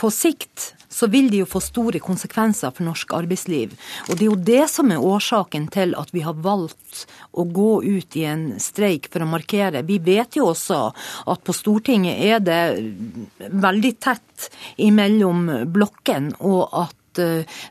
[0.00, 3.76] På sikt så vil det jo få store konsekvenser for norsk arbeidsliv.
[4.08, 7.72] Og det er jo det som er årsaken til at vi har valgt å gå
[7.86, 9.84] ut i en streik for å markere.
[9.86, 10.80] Vi vet jo også
[11.30, 12.62] at på Stortinget er det
[13.50, 14.50] veldig tett
[14.82, 16.96] imellom blokken, og at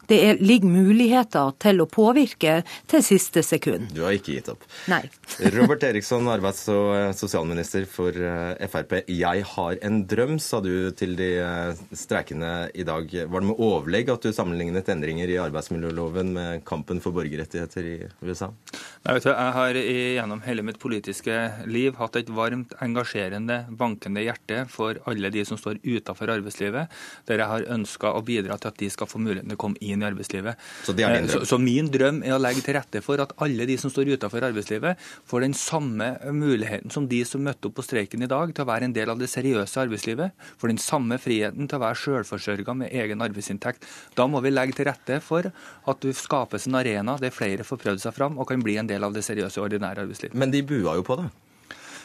[0.10, 2.60] det er, ligger muligheter til å påvirke
[2.90, 3.90] til siste sekund.
[3.96, 4.66] Du har ikke gitt opp.
[4.92, 5.02] Nei.
[5.58, 9.00] Robert Eriksson, arbeids- og eh, sosialminister for eh, Frp.
[9.10, 13.10] Jeg har en drøm, sa du til de eh, streikende i dag.
[13.30, 17.98] Var det med overlegg at du sammenlignet endringer i arbeidsmiljøloven med kampen for borgerrettigheter i
[18.26, 18.52] USA?
[19.00, 21.36] Vet du, jeg har gjennom hele mitt politiske
[21.72, 26.92] liv hatt et varmt, engasjerende, bankende hjerte for alle de som står utenfor arbeidslivet,
[27.30, 29.80] der jeg har ønska å bidra til at de skal få muligheten til å komme
[29.82, 30.60] inn i arbeidslivet.
[30.84, 33.78] Så, Eh, så, så min drøm er å legge til rette for at alle de
[33.80, 38.26] som står utenfor arbeidslivet, får den samme muligheten som de som møtte opp på streiken
[38.26, 40.36] i dag, til å være en del av det seriøse arbeidslivet.
[40.60, 43.88] Får den samme friheten til å være sjølforsørga med egen arbeidsinntekt.
[44.18, 47.84] Da må vi legge til rette for at det skapes en arena der flere får
[47.86, 50.36] prøvd seg fram og kan bli en del av det seriøse, ordinære arbeidslivet.
[50.40, 51.28] Men de bua jo på det.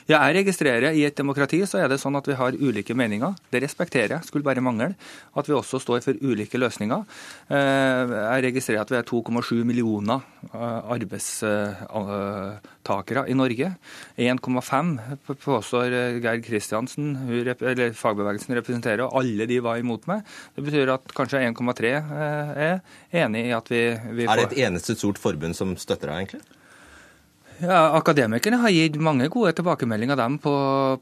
[0.04, 3.32] Ja, jeg registrerer I et demokrati så er det sånn at vi har ulike meninger.
[3.48, 4.26] Det respekterer jeg.
[4.28, 4.90] Skulle bare mangle.
[5.32, 7.06] At vi også står for ulike løsninger.
[7.48, 10.20] Eh, Jeg registrerer at vi er 2,7 millioner
[10.50, 13.70] eh, arbeidstakere i Norge.
[14.20, 14.92] 1,5
[15.46, 15.88] påstår
[16.20, 20.20] Geir Kristiansen, eller fagbevegelsen representerer, og alle de var imot meg.
[20.52, 22.76] Det betyr at kanskje 1,3 eh, er
[23.24, 23.82] enig i at vi,
[24.20, 26.44] vi Er det et eneste stort forbund som støtter deg, egentlig?
[27.62, 30.54] Ja, Akademikerne har gitt mange gode tilbakemeldinger dem på,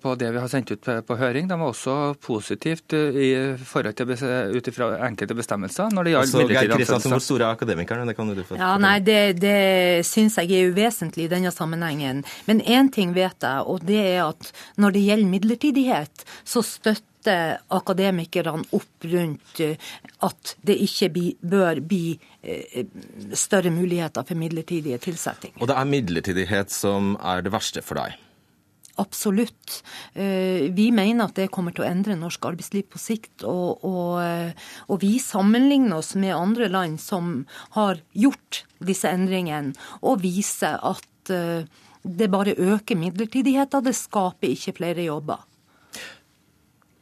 [0.02, 1.48] på det vi har sendt ut på, på høring.
[1.48, 6.22] De var også positivt eh, i forhold til ut ifra enkelte bestemmelser når det gjaldt
[6.22, 8.06] Altså, midlertidig hvor store er akademikerne?
[8.08, 12.22] Det kan du få Ja, nei, Det, det syns jeg er uvesentlig i denne sammenhengen.
[12.46, 17.11] Men én ting vet jeg, og det er at når det gjelder midlertidighet, så støtter
[17.28, 19.76] akademikerne opp rundt eh,
[20.22, 22.84] at det ikke bør bli eh,
[23.38, 25.60] større muligheter for midlertidige tilsettinger.
[25.60, 28.18] Og det er midlertidighet som er det verste for deg.
[29.00, 29.82] Absolutt.
[30.14, 33.46] Eh, Vi mener at det kommer til å endre norsk arbeidsliv på sikt.
[33.48, 34.18] Og, og,
[34.88, 37.46] og vi sammenligner oss med andre land som
[37.78, 41.08] har gjort disse endringene, og viser at
[42.02, 45.46] det bare øker midlertidigheten, det skaper ikke flere jobber.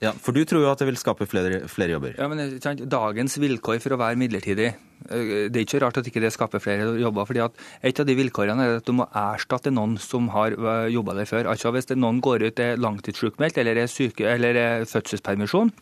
[0.01, 2.15] Ja, For du tror jo at det vil skape flere, flere jobber.
[2.17, 2.57] Ja, men
[2.89, 4.71] Dagens vilkår for å være midlertidig
[5.11, 7.27] Det er ikke rart at ikke det skaper flere jobber.
[7.29, 7.53] fordi at
[7.85, 10.57] Et av de vilkårene er at du må erstatte noen som har
[10.89, 11.51] jobba der før.
[11.53, 15.73] Altså Hvis noen går ut er langtidssjukmeldt eller er syke, eller er fødselspermisjon,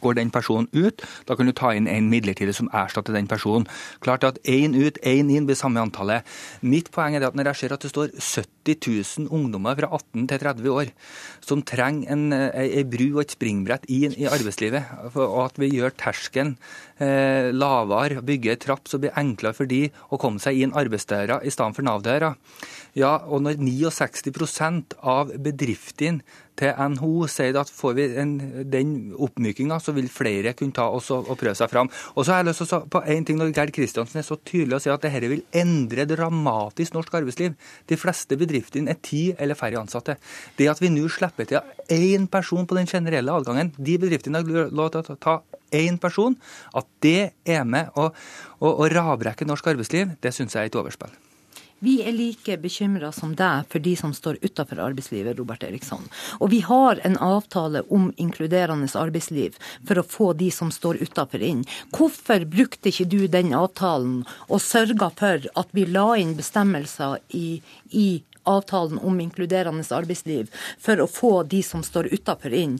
[0.00, 3.68] Går den personen ut, da kan du ta inn en midlertidig som erstatter den personen.
[4.04, 6.26] Klart at én ut, én inn blir samme antallet.
[6.62, 10.28] Mitt poeng er at når jeg ser at det står 70 000 ungdommer fra 18
[10.30, 10.92] til 30 år
[11.44, 15.96] som trenger en, ei bru og et springbrett inn i arbeidslivet, og at vi gjør
[15.98, 16.56] terskelen
[17.00, 20.76] eh, lavere, bygger en trapp så det blir enklere for de å komme seg inn
[20.76, 22.34] arbeidsdøra i stedet for Nav-døra.
[22.98, 26.24] Ja, og når 69% av bedriftene
[26.60, 28.32] til NHO sier at får vi en,
[28.68, 31.90] den oppmykinga, så vil flere kunne ta oss og, og prøve seg fram.
[32.14, 34.36] Og så har jeg lyst til å på en ting når Gerd Kristiansen er så
[34.36, 37.56] tydelig og sier at dette vil endre dramatisk norsk arbeidsliv.
[37.88, 40.18] De fleste bedriftene er ti eller færre ansatte.
[40.58, 44.74] Det at vi nå slipper til én person på den generelle adgangen, de bedriftene har
[44.74, 45.40] lov til å ta
[45.76, 46.36] én person,
[46.74, 48.10] at det er med å,
[48.60, 51.12] å, å rabrekke norsk arbeidsliv, det syns jeg er et overspill.
[51.82, 56.02] Vi er like bekymra som deg for de som står utafor arbeidslivet, Robert Eriksson.
[56.36, 59.56] Og vi har en avtale om inkluderende arbeidsliv
[59.88, 61.62] for å få de som står utafor inn.
[61.96, 67.62] Hvorfor brukte ikke du den avtalen og sørga for at vi la inn bestemmelser i,
[67.96, 72.76] i avtalen om inkluderende arbeidsliv for å få de som står utafor inn?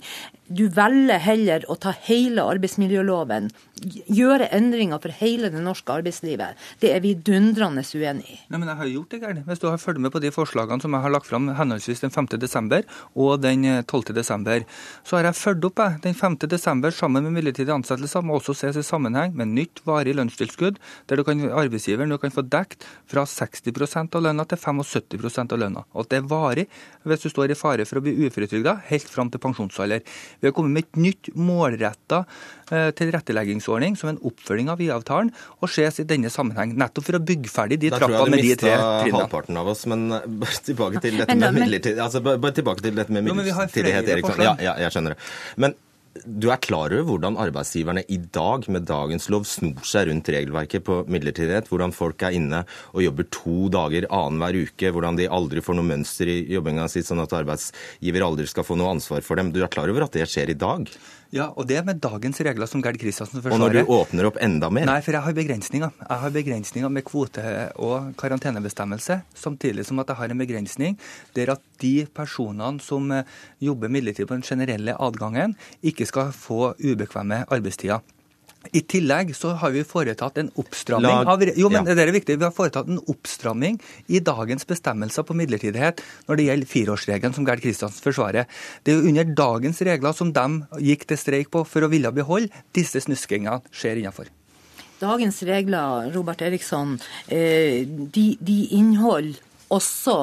[0.51, 3.53] Du velger heller å ta hele arbeidsmiljøloven,
[4.11, 6.59] gjøre endringer for hele det norske arbeidslivet.
[6.83, 8.39] Det er vi dundrende uenig i.
[8.51, 9.45] Nei, men jeg har gjort det gærent.
[9.47, 12.11] Hvis du har fulgt med på de forslagene som jeg har lagt fram henholdsvis den
[12.11, 12.33] 5.
[12.43, 12.83] desember
[13.15, 14.11] og den 12.
[14.17, 14.67] desember,
[15.07, 16.41] så har jeg fulgt opp den 5.
[16.51, 21.23] desember sammen med midlertidige ansettelser, må også ses i sammenheng med nytt varig lønnstilskudd, der
[21.23, 25.87] du kan, arbeidsgiveren du kan få dekt fra 60% av lønna til 75% av lønna.
[25.95, 26.67] Og at det er varig
[27.07, 30.03] hvis du står i fare for å bli uføretrygda helt fram til pensjonsalder.
[30.41, 32.23] Vi har kommet med et nytt målretta
[32.71, 36.75] eh, tilretteleggingsordning som en oppfølging av IA-avtalen, og ses i denne sammenheng.
[36.81, 38.89] Nettopp for å bygge ferdig de Da tror jeg trappene du med de tre mista
[39.03, 39.21] trinnene.
[39.25, 40.09] halvparten av oss, men
[40.41, 42.03] bare tilbake til dette med midlertidighet.
[42.07, 44.25] altså, bare, tilbake til dette med midlertidighet, Erik.
[44.25, 44.45] Eriksson.
[44.45, 45.31] Ja, ja, jeg skjønner det.
[45.61, 45.77] Men
[46.11, 50.83] du er klar over hvordan arbeidsgiverne i dag med dagens lov snor seg rundt regelverket
[50.87, 51.71] på midlertidighet?
[51.71, 54.91] Hvordan folk er inne og jobber to dager annenhver uke?
[54.91, 58.79] Hvordan de aldri får noe mønster i jobbinga si, sånn at arbeidsgiver aldri skal få
[58.81, 59.55] noe ansvar for dem?
[59.55, 60.91] Du er klar over at det skjer i dag?
[61.31, 64.67] Ja, og det med dagens regler som Gerd Kristiansen Og når du åpner opp enda
[64.75, 64.89] mer?
[64.89, 65.93] Nei, for jeg har begrensninger.
[66.03, 70.99] Jeg har begrensninger med kvote- og karantenebestemmelse, samtidig som at jeg har en begrensning
[71.39, 73.23] der at de personene som eh,
[73.63, 78.03] jobber midlertidig på den generelle adgangen, ikke skal få ubekvemme arbeidstider.
[78.77, 81.95] I tillegg så har vi foretatt en oppstramming av Jo, men ja.
[81.97, 82.37] det er viktig.
[82.39, 83.79] Vi har foretatt en oppstramming
[84.13, 88.51] i dagens bestemmelser på midlertidighet når det gjelder fireårsregelen, som Gerd Kristiansen forsvarer.
[88.85, 90.47] Det er jo under dagens regler som de
[90.91, 94.29] gikk til streik på for å ville beholde disse snuskingene skjer innenfor.
[95.01, 96.99] Dagens regler, Robert Eriksson,
[97.33, 99.41] eh, de, de inneholder
[99.71, 100.17] også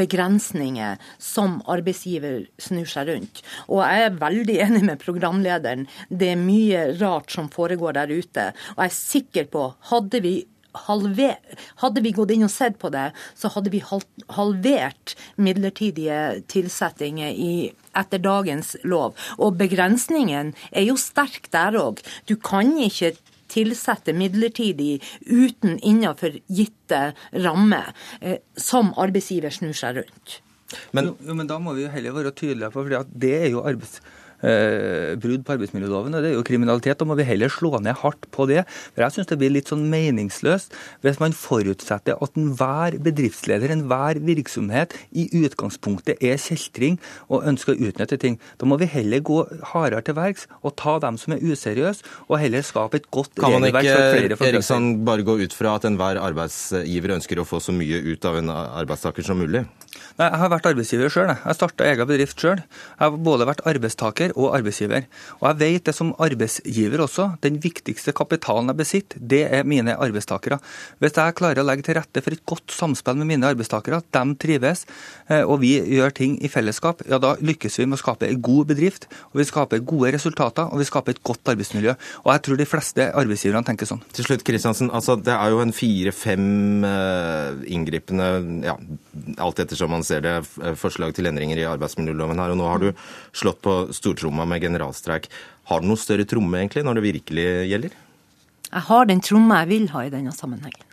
[0.00, 3.42] begrensninger som arbeidsgiver snur seg rundt.
[3.68, 5.86] Og jeg er veldig enig med programlederen.
[6.08, 8.50] Det er mye rart som foregår der ute.
[8.76, 10.34] Og jeg er sikker på, hadde vi
[10.86, 11.36] halver,
[11.82, 17.70] hadde vi gått inn og sett på det, så hadde vi halvert midlertidige tilsettinger i,
[17.98, 19.16] etter dagens lov.
[19.38, 22.04] Og begrensningen er jo sterk der òg.
[22.30, 23.16] Du kan ikke
[23.50, 30.40] tilsette midlertidig uten innenfor gitte rammer, eh, som arbeidsgiver snur seg rundt.
[30.94, 33.64] Men, jo, men da må vi jo heller være tydelige på, for det er jo
[33.66, 36.14] arbeids eh, brudd på arbeidsmiljøloven.
[36.14, 36.98] og Det er jo kriminalitet.
[36.98, 38.64] Da må vi heller slå ned hardt på det.
[38.94, 40.74] For Jeg syns det blir litt sånn meningsløst
[41.04, 46.98] hvis man forutsetter at enhver bedriftsleder, enhver virksomhet, i utgangspunktet er kjeltring
[47.28, 48.38] og ønsker å utnytte ting.
[48.58, 52.40] Da må vi heller gå hardere til verks og ta dem som er useriøse, og
[52.40, 54.36] heller skape et godt regelverk for flere.
[54.36, 57.74] Kan man ikke Eriksson, bare gå ut fra at enhver arbeidsgiver ønsker å få så
[57.76, 59.64] mye ut av en arbeidstaker som mulig?
[60.18, 61.30] Nei, Jeg har vært arbeidsgiver sjøl.
[61.32, 62.60] Jeg starta egen bedrift sjøl.
[62.60, 65.06] Jeg har både vært arbeidstaker og arbeidsgiver.
[65.40, 67.26] Og jeg vet det som arbeidsgiver også.
[67.44, 70.60] Den viktigste kapitalen jeg besitter, det er mine arbeidstakere.
[71.02, 74.10] Hvis jeg klarer å legge til rette for et godt samspill med mine arbeidstakere, at
[74.14, 74.84] de trives,
[75.28, 78.42] eh, og vi gjør ting i fellesskap, ja da lykkes vi med å skape en
[78.44, 81.96] god bedrift, og vi skaper gode resultater, og vi skaper et godt arbeidsmiljø.
[82.24, 84.04] Og jeg tror de fleste arbeidsgiverne tenker sånn.
[84.16, 84.92] Til slutt, Kristiansen.
[84.94, 86.46] Altså, det er jo en fire-fem
[86.86, 88.30] uh, inngripende,
[88.66, 88.76] ja,
[89.40, 92.52] alt ettersom man ser det, forslag til endringer i arbeidsmiljøloven her.
[92.52, 92.90] Og nå har du
[93.32, 95.30] slått på stortromma med generalstreik.
[95.70, 97.98] Har du noe større tromme egentlig, når det virkelig gjelder?
[98.70, 100.86] Jeg har den tromma jeg vil ha i denne sammenhengen.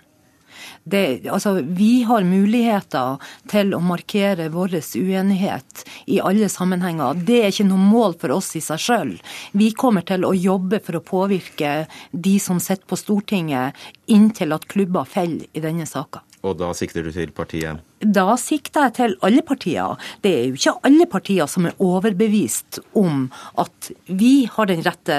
[0.88, 3.20] Det, altså, vi har muligheter
[3.52, 7.20] til å markere vår uenighet i alle sammenhenger.
[7.28, 9.12] Det er ikke noe mål for oss i seg sjøl.
[9.52, 11.74] Vi kommer til å jobbe for å påvirke
[12.12, 13.76] de som sitter på Stortinget,
[14.08, 16.24] inntil at klubber faller i denne saka.
[16.46, 17.82] Og da sikter du til partiet?
[17.98, 19.98] Da sikter jeg til alle partier.
[20.22, 23.26] Det er jo ikke alle partier som er overbevist om
[23.58, 25.18] at vi har den rette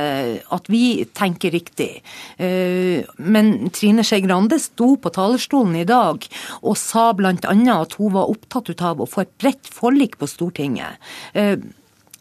[0.55, 2.03] At vi tenker riktig.
[2.39, 6.23] Eh, men Trine Skei Grande sto på talerstolen i dag
[6.63, 7.35] og sa bl.a.
[7.35, 11.03] at hun var opptatt av å få et bredt forlik på Stortinget.
[11.35, 11.57] Eh,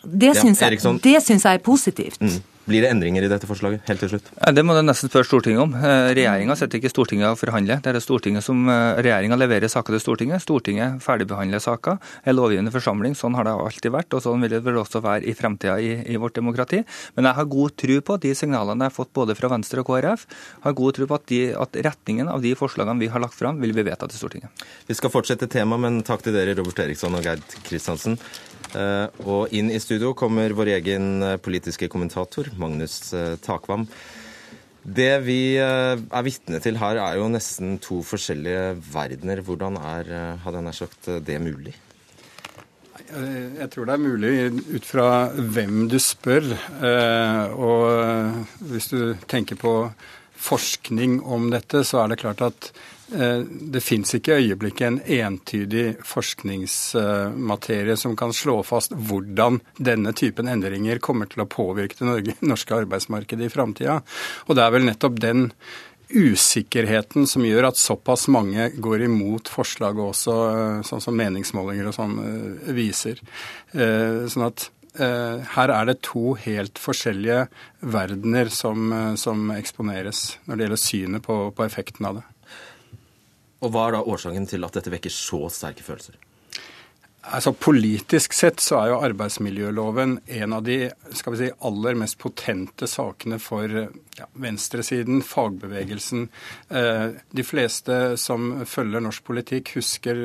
[0.07, 2.21] det syns jeg, jeg, er positivt.
[2.21, 2.39] Mm.
[2.67, 3.85] Blir det endringer i dette forslaget?
[3.87, 4.25] Helt til slutt.
[4.51, 5.75] Det må du nesten spørre Stortinget om.
[5.79, 7.79] Eh, regjeringa sitter ikke i Stortinget og forhandler.
[7.79, 10.43] Det er det Stortinget som eh, Regjeringa leverer saker til Stortinget.
[10.43, 11.95] Stortinget ferdigbehandler saker.
[12.27, 13.15] Er lovgivende forsamling.
[13.15, 15.93] Sånn har det alltid vært, og sånn vil det vel også være i fremtida i,
[16.11, 16.81] i, vårt demokrati.
[17.15, 19.87] Men jeg har god tro på de signalene jeg har fått både fra Venstre og
[19.93, 20.27] KrF.
[20.67, 23.63] Har god tro på at, de, at retningen av de forslagene vi har lagt fram,
[23.63, 24.67] vil bli vedtatt i Stortinget.
[24.91, 28.19] Vi skal fortsette temaet, men takk til dere, Robert Eriksson og Gerd Kristiansen.
[28.75, 33.87] Eh, og inn i studio kommer vår egen eh, politiske kommentator, Magnus eh, Takvam.
[34.87, 39.41] Det vi er vitne til her, er jo nesten to forskjellige verdener.
[39.43, 40.11] Hvordan er,
[40.45, 41.73] hadde jeg nær sagt, det mulig?
[43.11, 44.31] Jeg tror det er mulig
[44.77, 46.47] ut fra hvem du spør.
[47.59, 49.73] Og hvis du tenker på
[50.39, 52.71] forskning om dette, så er det klart at
[53.07, 60.49] det fins ikke i øyeblikket en entydig forskningsmaterie som kan slå fast hvordan denne typen
[60.51, 64.01] endringer kommer til å påvirke det norske arbeidsmarkedet i framtida.
[64.47, 65.47] Og det er vel nettopp den
[66.07, 71.95] usikkerheten som gjør at såpass mange går imot forslaget også, eh, sånn som meningsmålinger og
[71.95, 73.23] sånn eh, viser.
[73.75, 77.43] Sånn at her er det to helt forskjellige
[77.85, 82.23] verdener som, som eksponeres når det gjelder synet på, på effekten av det.
[83.61, 86.17] Og Hva er da årsaken til at dette vekker så sterke følelser?
[87.27, 90.77] Altså Politisk sett så er jo arbeidsmiljøloven en av de
[91.17, 96.29] skal vi si, aller mest potente sakene for ja, venstresiden, fagbevegelsen.
[96.69, 100.21] Eh, de fleste som følger norsk politikk, husker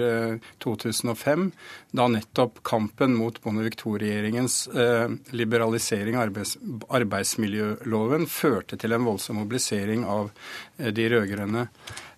[0.62, 6.54] 2005, eh, da nettopp kampen mot Bondevik II-regjeringens eh, liberalisering av arbeids,
[6.86, 10.30] arbeidsmiljøloven førte til en voldsom mobilisering av
[10.78, 11.66] de rød-grønne.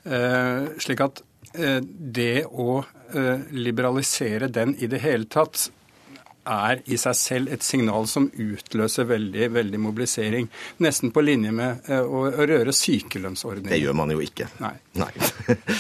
[0.05, 1.23] Eh, slik at
[1.57, 2.83] eh, det å
[3.17, 5.71] eh, liberalisere den i det hele tatt
[6.45, 10.51] er i seg selv et signal som utløser veldig veldig mobilisering.
[10.85, 13.73] Nesten på linje med å, røre sykelønnsordningen.
[13.73, 14.51] Det gjør man jo ikke.
[14.61, 14.75] Nei.
[15.01, 15.09] Nei.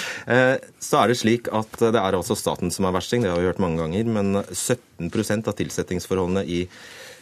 [0.86, 3.50] Så er det slik at det er altså staten som er versting, det har vi
[3.50, 4.08] hørt mange ganger.
[4.08, 6.64] Men 17% av tilsettingsforholdene i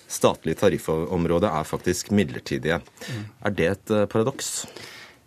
[0.07, 2.79] statlig tariffområde er faktisk midlertidige.
[2.79, 3.27] Mm.
[3.43, 4.61] Er det et paradoks?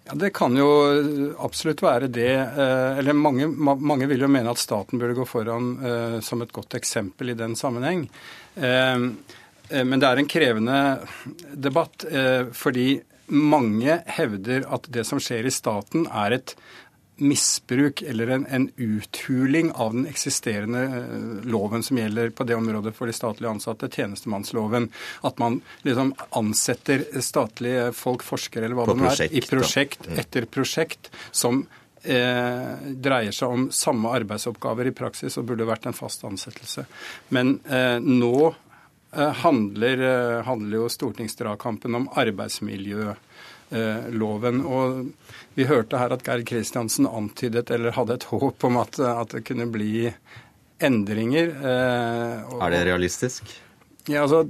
[0.05, 0.67] Ja, Det kan jo
[1.41, 2.35] absolutt være det.
[2.37, 6.53] Eh, eller mange, mange, vil jo mene at staten burde gå foran eh, som et
[6.53, 8.05] godt eksempel i den sammenheng.
[8.55, 9.01] Eh,
[9.81, 10.79] men det er en krevende
[11.57, 12.03] debatt,
[12.53, 12.99] fordi
[13.33, 16.53] mange hevder at det som skjer i staten, er et
[17.17, 22.95] misbruk eller en, en, uthuling av den eksisterende eh, loven som gjelder på det området
[22.95, 24.89] for de statlige ansatte, tjenestemannsloven.
[25.21, 30.19] At man liksom ansetter statlige folk, forskere eller hva det er, i prosjekt da.
[30.21, 31.63] etter prosjekt som
[32.03, 36.83] eh, dreier seg om samme arbeidsoppgaver i praksis og burde vært en fast ansettelse.
[37.35, 43.21] Men eh, nå eh, handler, eh, handler, jo stortingsdragkampen om arbeidsmiljø Eh,
[44.15, 44.61] loven.
[44.65, 45.05] Og
[45.55, 49.45] vi hørte her at Geir Kristiansen antydet eller hadde et håp om at, at det
[49.47, 50.07] kunne bli
[50.83, 51.53] endringer.
[51.55, 53.49] Eh, og, er det realistisk?
[54.05, 54.45] Ja, altså,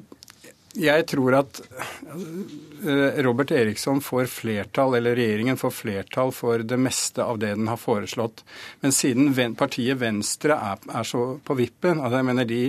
[0.75, 7.23] jeg tror at eh, Robert Eriksson får flertall, eller regjeringen får flertall for det meste
[7.23, 8.43] av det den har foreslått.
[8.83, 12.63] Men siden partiet Venstre er, er så på vippen, altså jeg mener de,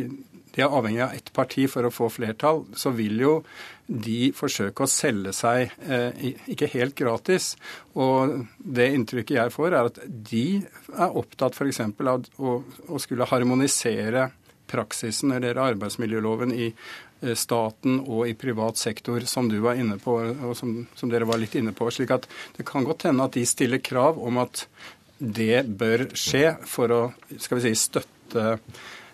[0.54, 3.40] de er avhengig av ett parti for å få flertall, så vil jo
[3.87, 7.55] de forsøke å selge seg eh, ikke helt gratis.
[7.95, 10.47] Og det inntrykket jeg får, er at de
[10.97, 11.82] er opptatt f.eks.
[11.87, 14.30] av å skulle harmonisere
[14.66, 19.78] praksisen når det gjelder arbeidsmiljøloven i eh, staten og i privat sektor, som du var
[19.78, 21.91] inne på, og som, som, dere var litt inne på.
[21.95, 22.28] slik at
[22.59, 24.66] det kan godt hende at de stiller krav om at
[25.18, 27.03] det bør skje for å
[27.41, 28.59] skal vi si, støtte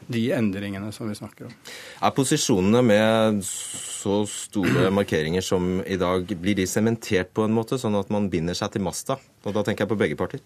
[0.07, 1.55] de endringene som vi snakker om.
[2.03, 7.79] Er posisjonene med så store markeringer som i dag, blir de sementert på en måte,
[7.79, 9.19] sånn at man binder seg til masta?
[9.45, 10.43] Og da tenker jeg på begge partier.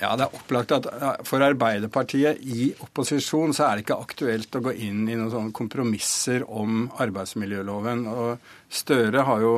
[0.00, 0.86] Ja, Det er opplagt at
[1.28, 5.52] for Arbeiderpartiet i opposisjon så er det ikke aktuelt å gå inn i noen sånne
[5.56, 8.06] kompromisser om arbeidsmiljøloven.
[8.08, 9.52] Og Støre har jo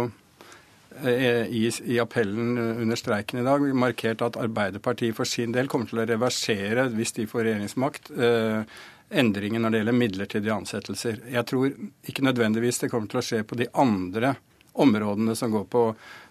[0.99, 5.87] eh, i, i, appellen under streiken i dag markert at Arbeiderpartiet for sin del kommer
[5.87, 11.21] til å reversere, hvis de får regjeringsmakt, eh, endringer når det gjelder midlertidige ansettelser.
[11.33, 11.71] Jeg tror
[12.09, 14.35] ikke nødvendigvis det kommer til å skje på de andre
[14.73, 15.83] områdene som går på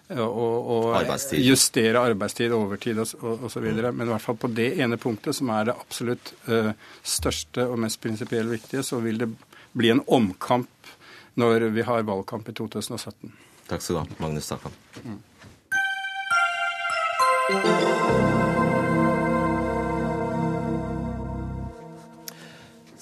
[0.08, 0.78] eh, å,
[1.38, 3.62] justere arbeidstid, overtid osv.
[3.62, 6.72] Men i hvert fall på det ene punktet, som er det absolutt uh,
[7.06, 9.30] største og mest prinsipielt viktige, så vil det
[9.72, 10.68] bli en omkamp
[11.40, 13.32] når vi har valgkamp i 2017.
[13.70, 14.72] Takk skal du ha, Magnus Takkan.
[15.06, 15.20] Mm.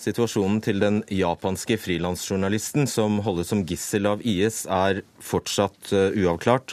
[0.01, 6.72] Situasjonen til den japanske frilansjournalisten som holdes som gissel av IS, er fortsatt eh, uavklart.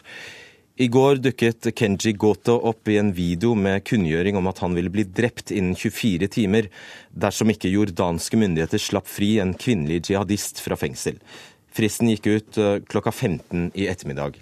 [0.80, 4.94] I går dukket Kenji Goto opp i en video med kunngjøring om at han ville
[4.94, 6.70] bli drept innen 24 timer
[7.12, 11.18] dersom ikke jordanske myndigheter slapp fri en kvinnelig jihadist fra fengsel.
[11.76, 14.40] Fristen gikk ut eh, klokka 15 i ettermiddag.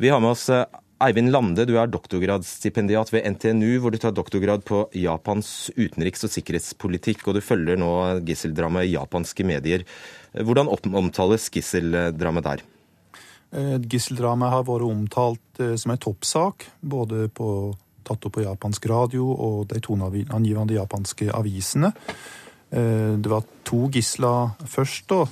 [0.00, 0.64] Vi har med oss eh,
[1.02, 6.30] Eivind Lande, du er doktorgradsstipendiat ved NTNU, hvor du tar doktorgrad på Japans utenriks- og
[6.30, 7.90] sikkerhetspolitikk, og du følger nå
[8.28, 9.82] gisseldramaet i japanske medier.
[10.32, 12.62] Hvordan omtales gisseldramaet der?
[13.50, 17.48] Eh, gisseldramaet har vært omtalt eh, som en toppsak, både på,
[18.06, 21.90] tatt opp på japansk radio og de toneangivende japanske avisene.
[22.70, 25.26] Eh, det var to gisler først, da,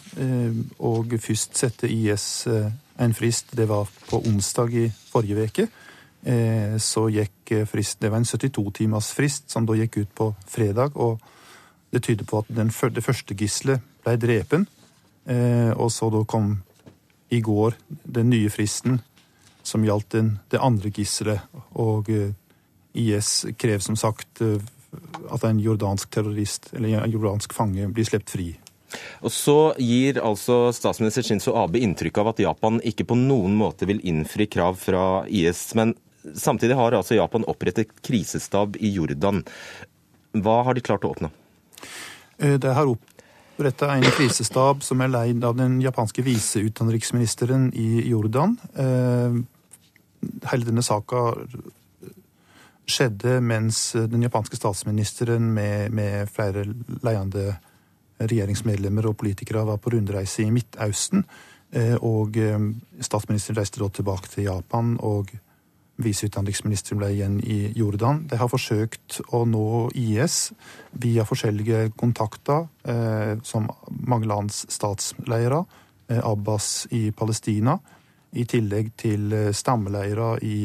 [0.83, 2.49] og først sette IS
[3.01, 3.57] en frist.
[3.57, 5.67] Det var på onsdag i forrige uke.
[6.23, 10.15] Eh, så gikk eh, frist, Det var en 72 timers frist som da gikk ut
[10.15, 10.97] på fredag.
[10.97, 11.21] og
[11.93, 14.67] Det tyder på at den, det første gisselet ble drepen.
[15.27, 16.63] Eh, og så da kom
[17.31, 17.75] i går
[18.05, 19.01] den nye fristen
[19.63, 21.41] som gjaldt den, det andre gisselet.
[21.73, 22.09] Og
[22.95, 28.49] IS krev som sagt at en jordansk terrorist eller en jordansk fange blir sluppet fri.
[29.21, 33.89] Og Så gir altså statsminister Shinzo Abe inntrykk av at Japan ikke på noen måte
[33.91, 35.71] vil innfri krav fra IS.
[35.79, 35.95] Men
[36.35, 39.45] samtidig har altså Japan opprettet krisestab i Jordan.
[40.37, 41.31] Hva har de klart å oppnå?
[42.39, 48.57] Eh, det har oppretta en krisestab som er leid av den japanske viseutenriksministeren i Jordan.
[48.75, 49.41] Eh,
[50.53, 51.35] hele denne saka
[52.91, 56.65] skjedde mens den japanske statsministeren med, med flere
[57.05, 57.59] ledende
[58.21, 61.25] regjeringsmedlemmer og politikere var på rundreise i Midtausten.
[61.73, 62.59] Eh, og eh,
[63.05, 65.31] statsministeren reiste da tilbake til Japan, og
[66.01, 68.25] viseutenriksministeren ble igjen i Jordan.
[68.31, 70.51] De har forsøkt å nå IS
[71.03, 75.65] via forskjellige kontakter, eh, som mange lands statsleirer.
[76.11, 77.77] Abbas i Palestina,
[78.35, 80.57] i tillegg til stammeleirer i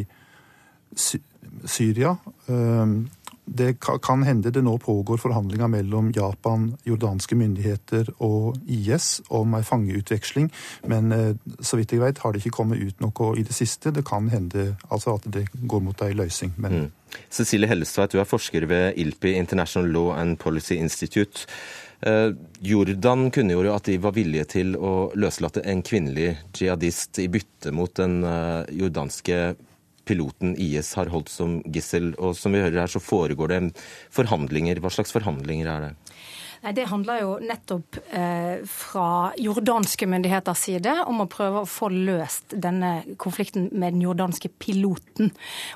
[0.97, 2.16] Syria.
[3.46, 9.64] Det kan hende det nå pågår forhandlinger mellom Japan, jordanske myndigheter og IS om ei
[9.64, 10.52] fangeutveksling,
[10.89, 13.93] men eh, så vidt jeg vet har det ikke kommet ut noe i det siste.
[13.93, 16.54] Det kan hende altså at det går mot ei løsning.
[16.58, 16.86] men...
[16.86, 16.91] Mm.
[17.32, 21.46] Cecilie Hellestveit, du er forsker ved ILPI, International Law and Policy Institute.
[22.02, 27.72] Eh, Jordan kunngjorde at de var villige til å løslate en kvinnelig jihadist i bytte
[27.76, 29.39] mot den eh, jordanske
[30.06, 32.14] piloten IS har holdt som gissel.
[32.22, 33.62] Og som vi hører her, så foregår det
[34.14, 34.82] forhandlinger.
[34.84, 35.93] Hva slags forhandlinger er det?
[36.66, 41.91] Nei, Det handler jo nettopp eh, fra jordanske myndigheters side om å prøve å få
[41.93, 45.30] løst denne konflikten med den jordanske piloten.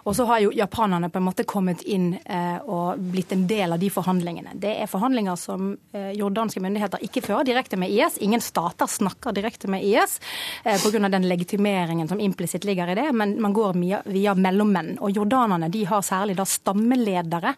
[0.10, 3.76] Og så har jo japanerne på en måte kommet inn eh, og blitt en del
[3.76, 4.56] av de forhandlingene.
[4.58, 8.18] Det er forhandlinger som eh, jordanske myndigheter ikke fører direkte med IS.
[8.26, 10.18] Ingen stater snakker direkte med IS
[10.64, 11.06] eh, pga.
[11.06, 13.78] den legitimeringen som implisitt ligger i det, men man går
[14.10, 14.96] via, mellommenn.
[15.06, 17.54] Og jordanerne de har særlig da stammeledere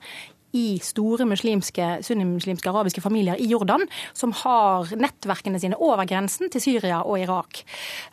[0.57, 6.63] i store muslimske, sunnimuslimske arabiske familier i Jordan, som har nettverkene sine over grensen til
[6.63, 7.63] Syria og Irak.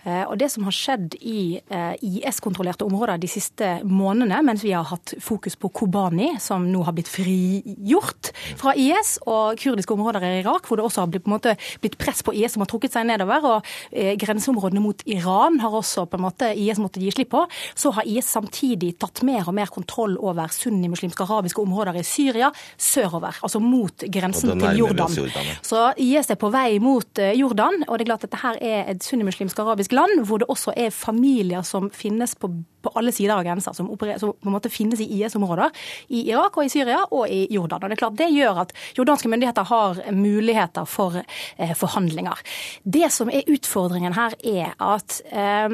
[0.04, 4.74] Eh, og Det som har skjedd i eh, IS-kontrollerte områder de siste månedene, mens vi
[4.76, 10.24] har hatt fokus på Kobani, som nå har blitt frigjort fra IS, og kurdiske områder
[10.24, 12.94] i Irak, hvor det også har blitt, måte, blitt press på IS som har trukket
[12.94, 17.12] seg nedover, og eh, grenseområdene mot Iran har også på en måte IS måttet gi
[17.14, 21.98] slipp på, så har IS samtidig tatt mer og mer kontroll over sunnimuslimske arabiske områder
[21.98, 25.14] i Syria Syria sørover, altså mot grensen til Jordan.
[25.16, 25.52] Jordan.
[25.64, 28.58] Så IS er på vei mot eh, Jordan, og det er klart at dette her
[28.60, 32.50] er et sunnimuslimsk arabisk land hvor det også er familier som finnes på,
[32.84, 35.72] på alle sider av grensa, som, som, på en måte finnes i IS-områder.
[36.14, 37.82] I Irak og i Syria og i Jordan.
[37.82, 42.44] Og Det er klart det gjør at jordanske myndigheter har muligheter for eh, forhandlinger.
[42.84, 45.68] Det som er utfordringen her, er at eh,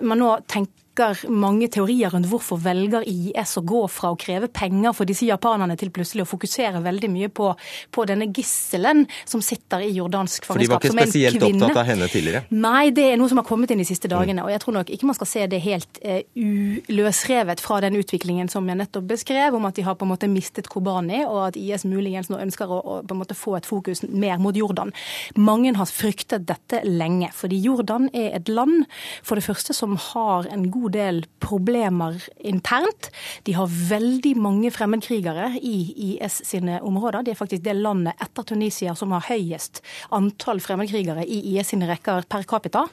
[0.00, 0.79] man nå tenker
[1.28, 5.76] mange teorier rundt hvorfor velger IS å gå fra å kreve penger for disse japanerne
[5.78, 7.50] til plutselig å fokusere veldig mye på,
[7.90, 10.52] på denne gisselen som sitter i jordansk fangenskap.
[10.52, 12.42] For de var ikke spesielt opptatt av henne tidligere?
[12.50, 14.44] Nei, det er noe som har kommet inn de siste dagene.
[14.44, 18.50] Og jeg tror nok ikke man skal se det helt uh, uløsrevet fra den utviklingen
[18.52, 21.60] som jeg nettopp beskrev, om at de har på en måte mistet Kobani, og at
[21.60, 24.92] IS muligens nå ønsker å, å på en måte få et fokus mer mot Jordan.
[25.38, 28.84] Mange har fryktet dette lenge, fordi Jordan er et land
[29.22, 33.10] for det første som har en god god del problemer internt.
[33.46, 35.76] De har veldig mange fremmedkrigere i
[36.10, 37.24] IS sine områder.
[37.24, 39.82] De er faktisk det landet etter Tunisia som har høyest
[40.16, 42.86] antall fremmedkrigere i IS sine rekker per capita.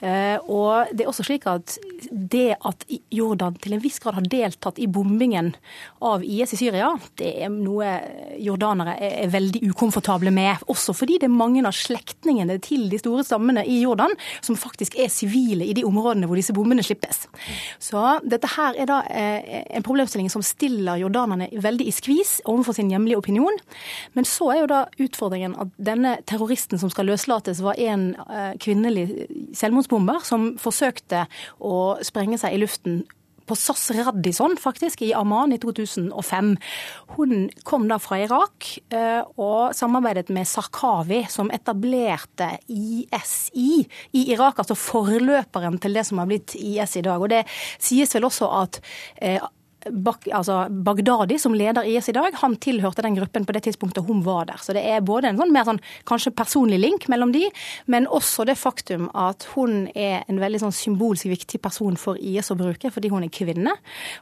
[0.00, 1.76] Eh, og det er også slik at
[2.10, 5.52] det at Jordan til en viss grad har deltatt i bombingen
[6.02, 7.88] av IS i Syria, det er noe
[8.42, 10.64] jordanere er veldig ukomfortable med.
[10.72, 14.98] Også fordi det er mange av slektningene til de store stammene i Jordan som faktisk
[15.00, 17.21] er sivile i de områdene hvor disse bombene slippes.
[17.82, 22.76] Så dette her er da eh, en problemstilling som stiller jordanerne veldig i skvis overfor
[22.76, 23.58] sin hjemlige opinion.
[24.16, 28.52] Men så er jo da utfordringen at denne terroristen som skal løslates, var en eh,
[28.62, 29.08] kvinnelig
[29.58, 31.26] selvmordsbomber som forsøkte
[31.62, 33.02] å sprenge seg i luften
[33.46, 36.52] på SAS Radisson, faktisk, i Amman i 2005.
[37.16, 43.82] Hun kom da fra Irak eh, og samarbeidet med Sarkawi, som etablerte ISI
[44.12, 47.22] i Irak, altså forløperen til det som har blitt IS i dag.
[47.22, 47.44] Og det
[47.82, 48.80] sies vel også at
[49.20, 49.42] eh,
[49.90, 54.06] Bak, altså Bagdadi, som leder IS i dag, han tilhørte den gruppen på det tidspunktet
[54.06, 54.60] hun var der.
[54.62, 57.44] Så det er både en sånn mer sånn kanskje personlig link mellom de,
[57.90, 62.52] men også det faktum at hun er en veldig sånn symbolsk viktig person for IS
[62.52, 63.74] å bruke, fordi hun er kvinne.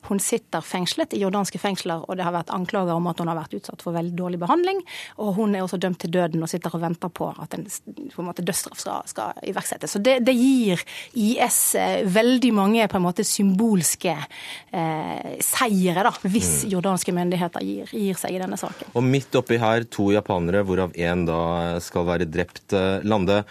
[0.09, 3.39] Hun sitter fengslet i jordanske fengsler, og det har vært anklager om at hun har
[3.39, 4.83] vært utsatt for veldig dårlig behandling.
[5.21, 7.67] Og hun er også dømt til døden og sitter og venter på at en
[8.11, 9.95] på en måte dødsstraff skal, skal iverksettes.
[9.95, 10.81] Så det, det, gir
[11.19, 16.71] IS eh, veldig mange på en måte symbolske eh, seire, da, hvis mm.
[16.77, 18.95] jordanske myndigheter gir, gir, seg i denne saken.
[18.95, 21.43] Og midt oppi her to japanere, hvorav én da
[21.83, 22.67] skal være drept.
[22.77, 23.43] Eh, Lande.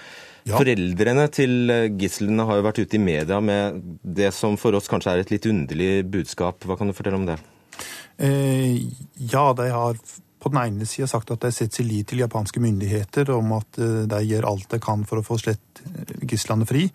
[0.49, 0.55] Ja.
[0.57, 4.89] Foreldrene til eh, gislene har jo vært ute i media med det som for oss
[4.89, 6.65] kanskje er et litt underlig budskap.
[6.65, 7.37] Hva kan du fortelle om det?
[8.17, 8.79] Eh,
[9.19, 9.99] ja, de har
[10.39, 13.79] på den ene sida sagt at de setter sin lit til japanske myndigheter om at
[13.83, 15.83] eh, de gjør alt de kan for å få slett
[16.27, 16.89] gislene fri.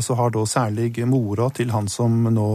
[0.00, 2.46] Så har da særlig mora til han som nå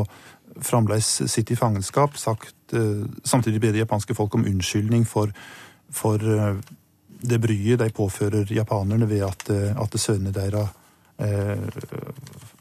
[0.65, 5.31] fremdeles sitter i fangenskap, sagt, eh, samtidig ber det japanske folk om unnskyldning for,
[5.91, 6.59] for eh,
[7.21, 10.69] det bryet de påfører japanerne ved at, eh, at sønnene deres
[11.19, 11.57] eh,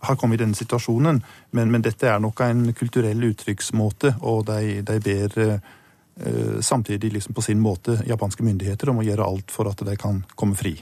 [0.01, 1.23] har kommet i denne situasjonen.
[1.51, 7.35] Men, men, dette er nok en kulturell uttrykksmåte, og de, de ber eh, samtidig liksom
[7.35, 10.75] på sin måte japanske myndigheter om å gjøre alt for at de kan komme fri.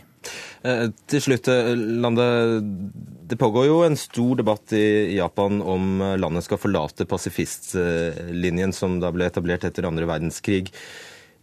[0.66, 2.27] Eh, til slutt, eh, Lande.
[3.27, 8.99] Det pågår jo en stor debatt i Japan om eh, landet skal forlate pasifistlinjen som
[9.03, 10.72] da ble etablert etter andre verdenskrig.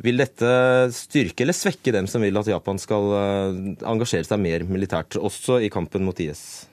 [0.04, 0.50] Vil dette
[0.92, 3.12] styrke eller svekke dem som vil at Japan skal
[3.86, 6.66] engasjere seg mer militært, også i kampen mot IS?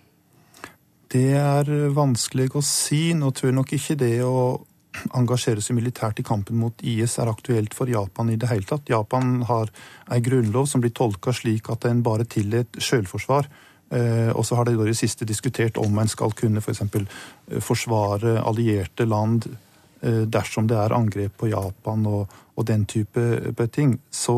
[1.12, 3.12] Det er vanskelig å si.
[3.14, 4.64] Nå tror jeg nok ikke det å
[5.14, 8.90] engasjere seg militært i kampen mot IS er aktuelt for Japan i det hele tatt.
[8.90, 9.70] Japan har
[10.10, 13.48] ei grunnlov som blir tolka slik at en bare tillot selvforsvar
[14.38, 16.84] Og så har de i siste diskutert om en skal kunne f.eks.
[16.86, 19.48] For forsvare allierte land
[20.00, 23.98] dersom det er angrep på Japan og, og den type ting.
[24.10, 24.36] Så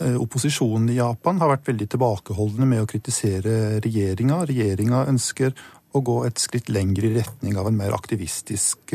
[0.00, 4.44] opposisjonen i Japan har vært veldig tilbakeholdne med å kritisere regjeringa.
[4.48, 5.52] Regjeringa ønsker
[5.92, 8.94] å gå et skritt lenger i retning av en mer aktivistisk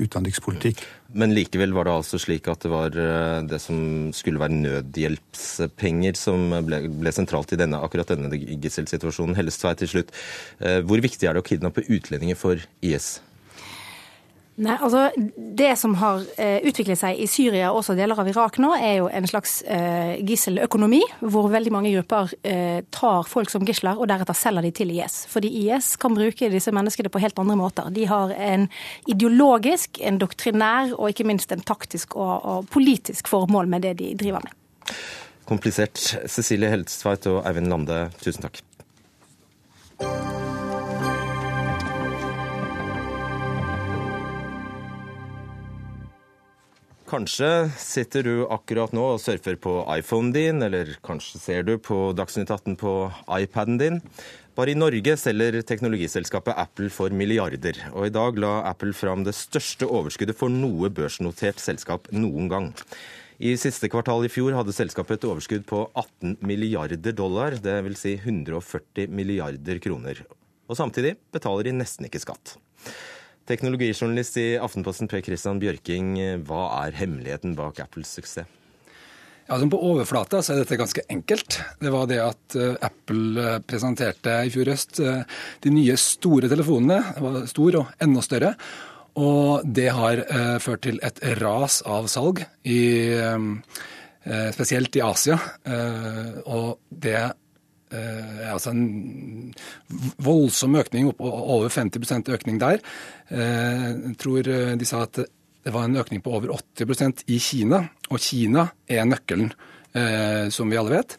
[0.00, 0.82] utenrikspolitikk.
[1.18, 6.16] Men likevel var det altså slik at det var eh, det som skulle være nødhjelpspenger
[6.18, 9.36] som ble, ble sentralt i denne, akkurat denne gisselsituasjonen.
[9.36, 10.14] Hellestveit til slutt.
[10.64, 13.18] Eh, hvor viktig er det å kidnappe utlendinger for IS?
[14.60, 18.58] Nei, altså Det som har eh, utviklet seg i Syria og også deler av Irak
[18.60, 23.64] nå, er jo en slags eh, gisseløkonomi, hvor veldig mange grupper eh, tar folk som
[23.64, 25.22] gisler og deretter selger de til IS.
[25.32, 27.88] Fordi IS kan bruke disse menneskene på helt andre måter.
[27.96, 28.68] De har en
[29.08, 34.12] ideologisk, en doktrinær og ikke minst en taktisk og, og politisk formål med det de
[34.20, 34.92] driver med.
[35.48, 35.98] Komplisert.
[36.30, 38.60] Cecilie Heldstveit og Eivind Lande, tusen takk.
[47.12, 52.14] Kanskje sitter du akkurat nå og surfer på iPhonen din, eller kanskje ser du på
[52.16, 52.92] Dagsnytt 18 på
[53.36, 53.98] iPaden din.
[54.56, 59.36] Bare i Norge selger teknologiselskapet Apple for milliarder, og i dag la Apple fram det
[59.36, 62.72] største overskuddet for noe børsnotert selskap noen gang.
[63.44, 68.06] I siste kvartal i fjor hadde selskapet et overskudd på 18 milliarder dollar, dvs.
[68.06, 70.24] Si 140 milliarder kroner.
[70.64, 72.56] Og samtidig betaler de nesten ikke skatt.
[73.50, 76.14] Teknologijournalist i Aftenposten Per Christian Bjørking,
[76.46, 78.46] hva er hemmeligheten bak Apples suksess?
[79.52, 81.58] Ja, På overflata så er dette ganske enkelt.
[81.82, 85.26] Det var det at eh, Apple eh, presenterte i fjor høst eh,
[85.60, 87.02] de nye store telefonene.
[87.16, 88.54] Det var stor og enda større.
[89.20, 90.22] Og det har
[90.64, 93.12] ført til et ras av salg, i,
[94.56, 95.36] spesielt i Asia.
[96.48, 97.18] Og det
[97.92, 99.52] Eh, altså en
[100.22, 102.80] voldsom økning, opp, over 50% økning der.
[103.28, 105.20] Eh, jeg tror eh, de sa at
[105.62, 109.52] det var en økning på over 80% i Kina, og Kina er nøkkelen.
[109.92, 111.18] Eh, som vi alle vet.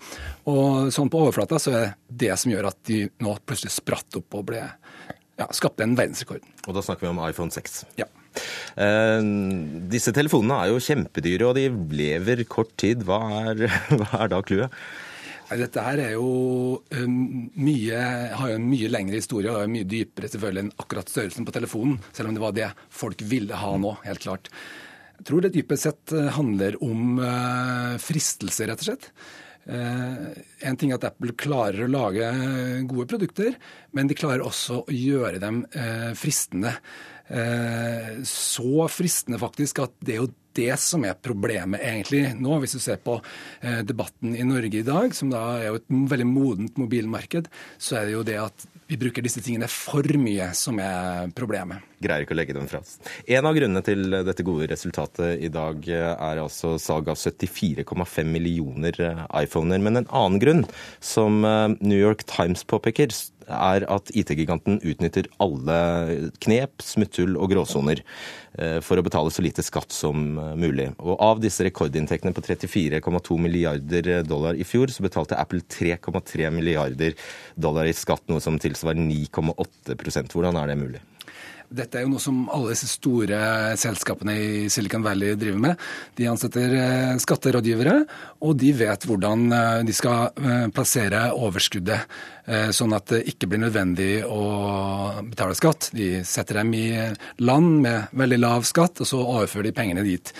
[0.50, 4.18] Og sånn på overflata så er det det som gjør at de nå plutselig spratt
[4.18, 4.64] opp og ble,
[5.38, 6.42] ja, skapte en verdensrekord.
[6.66, 7.84] Og da snakker vi om iPhone 6.
[8.02, 8.08] Ja.
[8.82, 9.22] Eh,
[9.94, 13.06] disse telefonene er jo kjempedyre, og de lever kort tid.
[13.06, 13.22] Hva
[13.52, 13.68] er,
[14.00, 14.74] hva er da clouet?
[15.60, 16.30] Dette her er jo
[17.08, 18.00] mye,
[18.38, 21.56] har jo en mye lengre historie og er mye dypere selvfølgelig enn akkurat størrelsen på
[21.56, 24.52] telefonen, selv om det var det folk ville ha nå, helt klart.
[25.20, 29.10] Jeg tror det dypest sett eh, handler om eh, fristelse, rett og slett.
[29.64, 30.34] Uh,
[30.68, 32.28] en ting er at Apple klarer å lage
[32.84, 33.54] gode produkter,
[33.96, 35.62] men de klarer også å gjøre dem
[36.20, 36.74] fristende.
[38.28, 42.60] Så fristende faktisk at det er jo det som er problemet egentlig nå.
[42.64, 43.20] Hvis du ser på
[43.62, 47.50] eh, debatten i Norge i dag, som da er jo et veldig modent mobilmarked,
[47.82, 51.82] så er det jo det at vi bruker disse tingene for mye som er problemet.
[52.04, 52.98] Greier ikke å legge dem fra oss.
[53.26, 59.00] En av grunnene til dette gode resultatet i dag er altså salg av 74,5 millioner
[59.02, 59.82] eh, iPhoner.
[59.84, 60.66] Men en annen grunn,
[61.00, 63.14] som eh, New York Times påpeker,
[63.48, 65.78] er at IT-giganten utnytter alle
[66.44, 68.02] knep, smutthull og gråsoner
[68.58, 70.90] eh, for å betale så lite skatt som eh, mulig.
[71.04, 77.18] Og Av disse rekordinntektene på 34,2 milliarder dollar i fjor, så betalte Apple 3,3 milliarder
[77.56, 81.04] dollar i skatt, noe som tilsvarer 9,8% Hvordan er det mulig?
[81.74, 85.86] Dette er jo noe som alle disse store selskapene i Silicon Valley driver med.
[86.14, 87.96] De ansetter eh, skatterådgivere,
[88.46, 92.22] og de vet hvordan eh, de skal eh, plassere overskuddet,
[92.76, 94.42] sånn at det ikke blir nødvendig å
[95.30, 95.86] betale skatt.
[95.96, 96.90] De setter dem i
[97.40, 100.34] land med veldig lav skatt, og så overfører de pengene dit.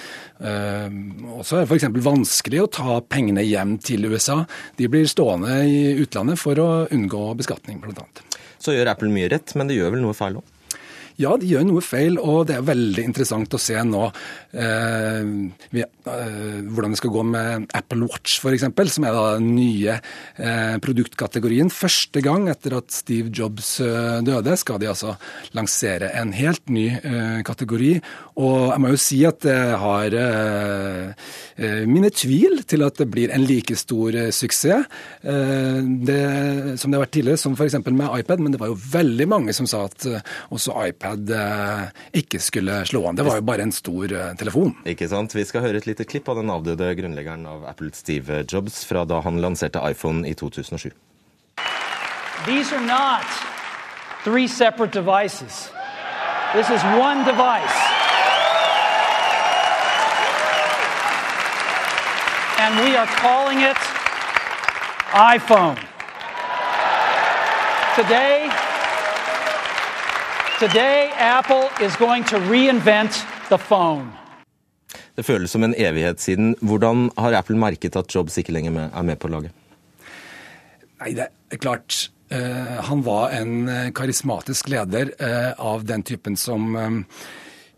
[0.44, 1.88] Og så er det f.eks.
[2.04, 4.42] vanskelig å ta pengene hjem til USA.
[4.76, 8.04] De blir stående i utlandet for å unngå beskatning, bl.a.
[8.60, 10.52] Så gjør Apple mye rett, men det gjør vel noe feil òg?
[11.22, 14.08] Ja, de gjør noe feil, og det er veldig interessant å se nå
[16.04, 21.72] hvordan det skal gå med Apple Watch f.eks., som er den nye eh, produktkategorien.
[21.74, 25.16] Første gang etter at Steve Jobs eh, døde, skal de altså
[25.58, 27.96] lansere en helt ny eh, kategori.
[28.44, 31.10] Og jeg må jo si at jeg har eh,
[31.90, 34.86] mine tvil til at det blir en like stor suksess
[35.24, 36.24] det,
[36.80, 37.76] som det har vært tidligere, som f.eks.
[37.86, 40.08] med iPad, men det var jo veldig mange som sa at
[40.54, 41.84] også iPad eh,
[42.24, 43.18] ikke skulle slå an.
[43.18, 44.76] Det var jo bare en stor eh, telefon.
[44.86, 45.34] Ikke sant.
[45.36, 49.06] Vi skal høre et lite klipp av den avdøde grunnleggeren av Apple, Steve Jobs, fra
[49.08, 50.92] da han lanserte iPhone i 2007.
[52.46, 53.26] These are not
[54.24, 55.70] three separate devices.
[56.54, 57.80] This is one device.
[62.60, 63.78] And we are calling it
[65.14, 65.78] iPhone.
[67.96, 68.50] Today,
[70.60, 74.12] today, Apple is going to reinvent the phone.
[75.14, 76.56] Det føles som en evighet siden.
[76.62, 79.54] Hvordan har Apple merket at Jobs ikke lenger er med på laget?
[81.04, 82.08] Nei, det er klart.
[82.34, 86.74] Uh, han var en eh, karismatisk leder uh, av den typen som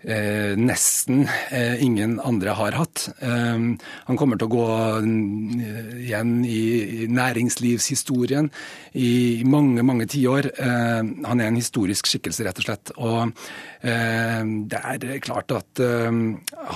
[0.05, 3.07] Eh, nesten eh, ingen andre har hatt.
[3.25, 3.57] Eh,
[4.05, 4.65] han kommer til å gå
[6.03, 8.51] igjen i næringslivshistorien
[9.01, 10.51] i mange, mange tiår.
[11.25, 12.91] han er en historisk skikkelse, rett og slett.
[12.95, 13.33] Og
[13.81, 15.81] det er klart at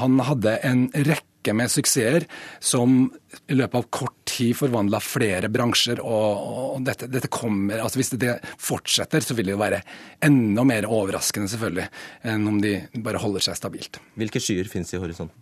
[0.01, 2.25] han hadde en rekke rekke med suksesser
[2.59, 3.11] som
[3.47, 5.99] i løpet av kort tid forvandla flere bransjer.
[6.01, 9.81] Og, dette, dette, kommer, altså Hvis det fortsetter, så vil det jo være
[10.21, 11.89] enda mer overraskende selvfølgelig,
[12.23, 13.99] enn om de bare holder seg stabilt.
[14.15, 15.35] Hvilke skyer finnes i horisonten?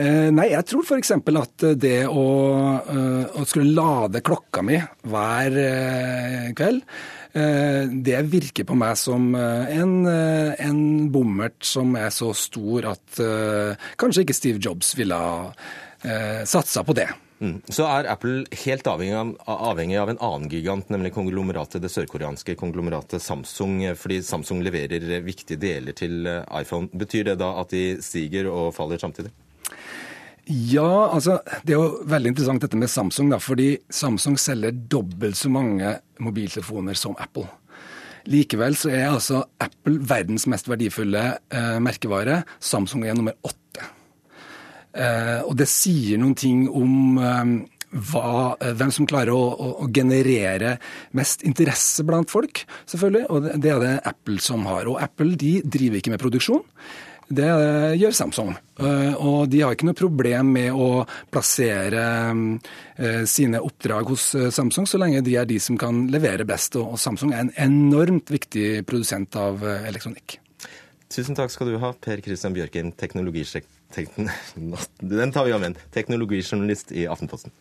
[0.00, 1.12] Eh, nei, jeg tror f.eks.
[1.12, 2.22] at det å,
[2.80, 9.30] uh, å, skulle lade klokka mi hver uh, kveld Eh, det virker på meg som
[9.38, 13.20] eh, en, eh, en bommert som er så stor at
[14.00, 15.52] kanskje ikke Steve Jobs ville ha
[16.48, 17.04] satsa på det.
[17.38, 17.60] Mm.
[17.70, 19.28] Så er Apple helt avhengig av,
[19.70, 25.62] avhengig av, en annen gigant, nemlig konglomeratet, det sørkoreanske konglomeratet Samsung, fordi Samsung leverer viktige
[25.62, 26.90] deler til iPhone.
[26.90, 29.30] Betyr det da at de stiger og faller samtidig?
[30.50, 35.38] Ja, altså det er jo veldig interessant dette med Samsung, da, fordi Samsung selger dobbelt
[35.38, 37.46] så mange mobiltelefoner som Apple.
[38.30, 42.42] Likevel så er altså Apple verdens mest verdifulle eh, merkevare.
[42.62, 43.86] Samsung er nummer åtte.
[44.92, 47.54] Eh, og det sier noen ting om eh,
[48.10, 50.76] hva, eh, hvem som klarer å, å, å, generere
[51.18, 53.24] mest interesse blant folk, selvfølgelig.
[53.30, 54.90] Og det, det er det Apple som har.
[54.90, 56.62] Og Apple de driver ikke med produksjon.
[57.32, 57.48] Det
[57.96, 58.52] gjør Samsung.
[58.82, 62.02] Eh, og de har ikke noe problem med å plassere
[62.32, 66.76] eh, sine oppdrag hos eh, Samsung, så lenge de er de som kan levere best.
[66.80, 70.38] Og Samsung er en enormt viktig produsent av elektronikk.
[71.12, 73.68] Tusen takk skal du ha, Per Christian Bjørken, teknologisjekk...
[75.00, 75.76] Den tar vi om igjen.
[75.92, 77.52] Teknologijournalist i Aftenposten.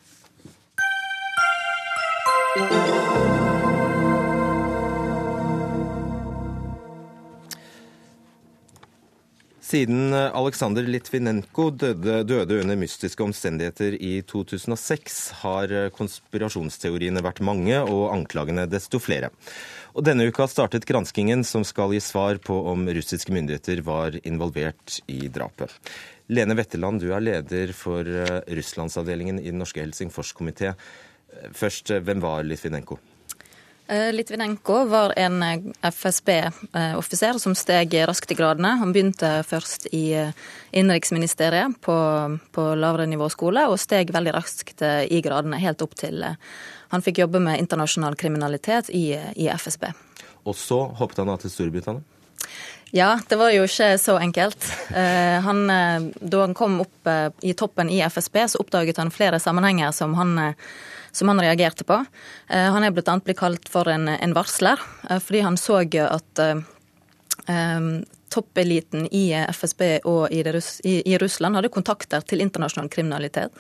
[9.72, 17.40] Siden eh, Aleksandr Litvinenko døde, døde, under mystiske omstendigheter i 2006, har eh, konspirasjonsteoriene vært
[17.48, 19.30] mange og anklagene desto flere.
[19.96, 24.98] Og Denne uka startet granskingen som skal gi svar på om russiske myndigheter var involvert
[25.08, 25.72] i drapet.
[26.28, 30.76] Lene Wetterland, du er leder for eh, Russlandsavdelingen i Den norske Helsingforskomité.
[31.56, 33.00] Først, hvem var Litvinenko?
[33.92, 38.78] Eh, Litvinenko var en eh, FSB-offiser som steg raskt i gradene.
[38.80, 40.30] Han begynte først i eh,
[40.72, 41.96] innenriksministeriet på,
[42.56, 46.24] på lavere nivå skole, og steg veldig raskt i gradene, helt opp til
[46.92, 49.90] han fikk jobbe med internasjonal kriminalitet i, i FSB.
[50.48, 52.08] Og så hoppet han av til Storbritannia?
[52.96, 54.66] Ja, det var jo ikke så enkelt.
[54.92, 57.08] Han, da han kom opp
[57.40, 60.34] i toppen i FSB, så oppdaget han flere sammenhenger som han
[61.12, 62.00] som han reagerte på.
[62.48, 63.18] Eh, han er bl.a.
[63.24, 66.42] blitt kalt for en, en varsler, eh, fordi han så at
[67.48, 67.94] um,
[68.32, 73.52] toppeliten i FSB og i, Russ i, i, Russland hadde kontakter til internasjonal kriminalitet.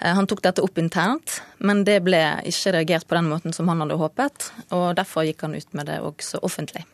[0.00, 3.82] Han tok dette opp internt, men det ble ikke reagert på den måten som han
[3.84, 4.46] hadde håpet.
[4.72, 6.86] og Derfor gikk han ut med det også offentlig.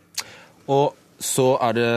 [0.66, 1.90] Og så er det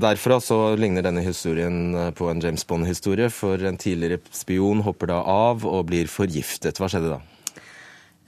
[0.00, 3.28] Derfra så ligner denne historien på en James Bond-historie.
[3.34, 6.80] For en tidligere spion hopper da av og blir forgiftet.
[6.80, 7.20] Hva skjedde da?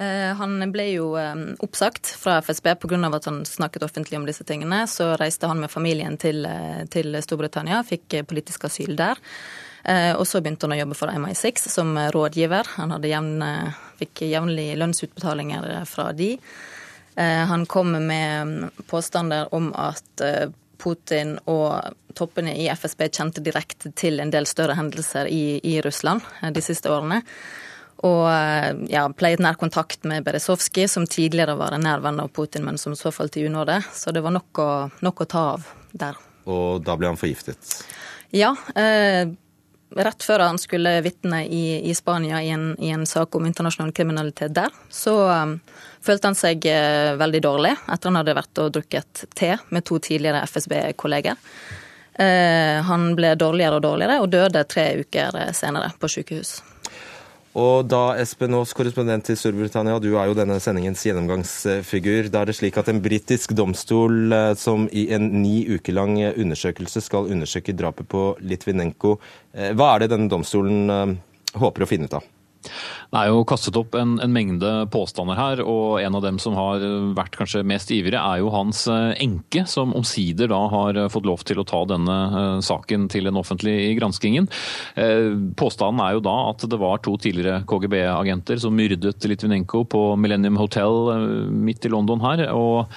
[0.03, 2.99] Eh, han ble jo eh, oppsagt fra FSB pga.
[3.13, 4.87] at han snakket offentlig om disse tingene.
[4.89, 9.21] Så reiste han med familien til, eh, til Storbritannia, fikk politisk asyl der.
[10.15, 12.69] Og så begynte han å jobbe for MI6 som rådgiver.
[12.77, 13.43] Han jevn,
[13.99, 16.37] fikk jevnlig lønnsutbetalinger fra de.
[17.15, 20.49] Eh, han kom med påstander om at eh,
[20.83, 26.25] Putin og toppene i FSB kjente direkte til en del større hendelser i, i Russland
[26.41, 27.23] eh, de siste årene.
[28.03, 28.27] Og
[28.91, 32.81] ja, pleiet nær kontakt med Beresovskij, som tidligere var en nær venn av Putin, men
[32.81, 33.77] som så falt i unåde.
[33.95, 34.71] Så det var nok å,
[35.07, 36.19] nok å ta av der.
[36.51, 37.77] Og da ble han forgiftet?
[38.35, 38.57] Ja.
[38.75, 39.29] Eh,
[39.97, 43.93] rett før han skulle vitne i, i Spania i en, i en, sak om internasjonal
[43.93, 45.59] kriminalitet der, så um,
[46.05, 50.01] følte han seg uh, veldig dårlig etter han hadde vært og drukket te med to
[50.03, 51.39] tidligere FSB-kolleger.
[52.19, 56.61] Uh, han ble dårligere og dårligere og døde tre uker senere på sykehus.
[57.53, 62.31] Og da, Espen Aas, korrespondent i Storbritannia, du er jo denne sendingens gjennomgangsfigur.
[62.33, 66.17] Da er det slik at en britisk domstol eh, som i en ni uker lang
[66.31, 69.19] undersøkelse skal undersøke drapet på Litvinenko.
[69.53, 71.19] Eh, hva er det denne domstolen eh,
[71.61, 72.31] håper å finne ut av?
[72.63, 76.57] Det er jo kastet opp en, en, mengde påstander her, og en av dem som
[76.57, 76.85] har
[77.17, 81.45] vært kanskje mest ivrige, er jo hans eh, enke, som omsider da har fått lov
[81.49, 82.19] til å ta denne
[82.65, 84.49] saken til den offentlige granskingen.
[85.59, 90.59] Påstanden er jo da at det var to tidligere KGB-agenter som myrdet Litvinenko på Millennium
[90.61, 92.47] Hotel midt i London her.
[92.53, 92.91] og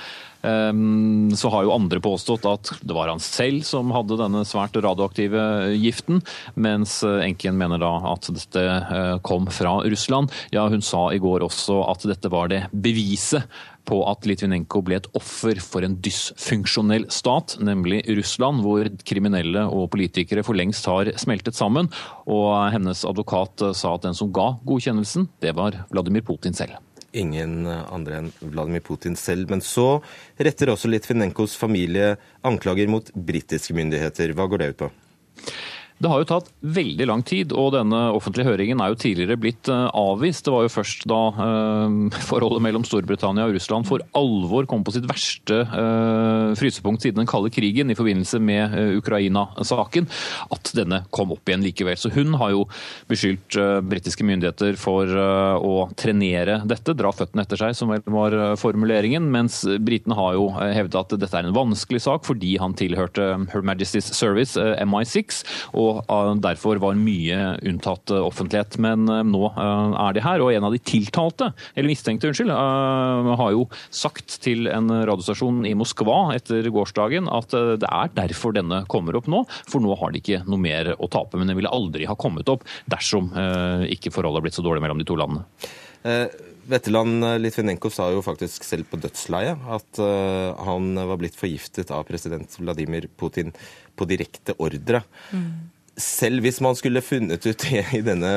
[0.46, 5.74] så har jo andre påstått at det var han selv som hadde denne svært radioaktive
[5.76, 6.22] giften,
[6.56, 10.34] mens eh, enken mener da at dette eh, kom fra Russland.
[10.56, 13.48] Ja, hun sa i går også at dette var det beviset
[13.86, 19.92] på at Litvinenko ble et offer for en dysfunksjonell stat, nemlig Russland, hvor kriminelle og
[19.94, 21.92] politikere for lengst har smeltet sammen.
[22.26, 26.82] Og hennes advokat sa at den som ga godkjennelsen, det var Vladimir Putin selv
[27.16, 29.50] ingen andre enn Vladimir Putin selv.
[29.52, 30.02] Men så
[30.38, 34.36] retter også Litvinenkos familie anklager mot britiske myndigheter.
[34.36, 34.92] Hva går det ut på?
[35.96, 39.70] Det har jo tatt veldig lang tid, og denne offentlige høringen er jo tidligere blitt
[39.72, 40.44] eh, avvist.
[40.44, 41.94] Det var jo først da eh,
[42.30, 47.30] forholdet mellom Storbritannia og Russland for alvor kom på sitt verste eh, frysepunkt siden den
[47.32, 50.10] kalde krigen i forbindelse med eh, Ukraina-saken,
[50.58, 51.96] at denne kom opp igjen likevel.
[52.00, 52.66] Så hun har jo
[53.08, 58.04] beskyldt eh, britiske myndigheter for eh, å trenere dette, dra føttene etter seg, som vel
[58.12, 62.76] var formuleringen, mens britene har jo hevdet at dette er en vanskelig sak fordi han
[62.76, 65.42] tilhørte Her Majesty's Service, MI6.
[65.72, 68.78] og og eh, derfor var mye unntatt eh, offentlighet.
[68.82, 72.54] Men eh, nå er de her, og en av de tiltalte, eller mistenkte, unnskyld,
[73.40, 78.84] har jo sagt til en radiostasjon i Moskva etter gårsdagen at det er derfor denne
[78.92, 81.40] kommer opp nå, for nå har de ikke noe mer å tape.
[81.40, 83.32] Men den ville aldri ha kommet opp dersom
[83.92, 85.46] ikke forholdet har blitt så dårlig mellom de to landene.
[86.06, 86.28] Eh,
[86.66, 92.08] Vetteland Litvinenko sa jo faktisk selv på dødsleiet at uh, han var blitt forgiftet av
[92.08, 93.54] president Vladimir Putin
[93.94, 95.04] på direkte ordre.
[95.30, 98.32] Mm selv hvis man skulle funnet ut i denne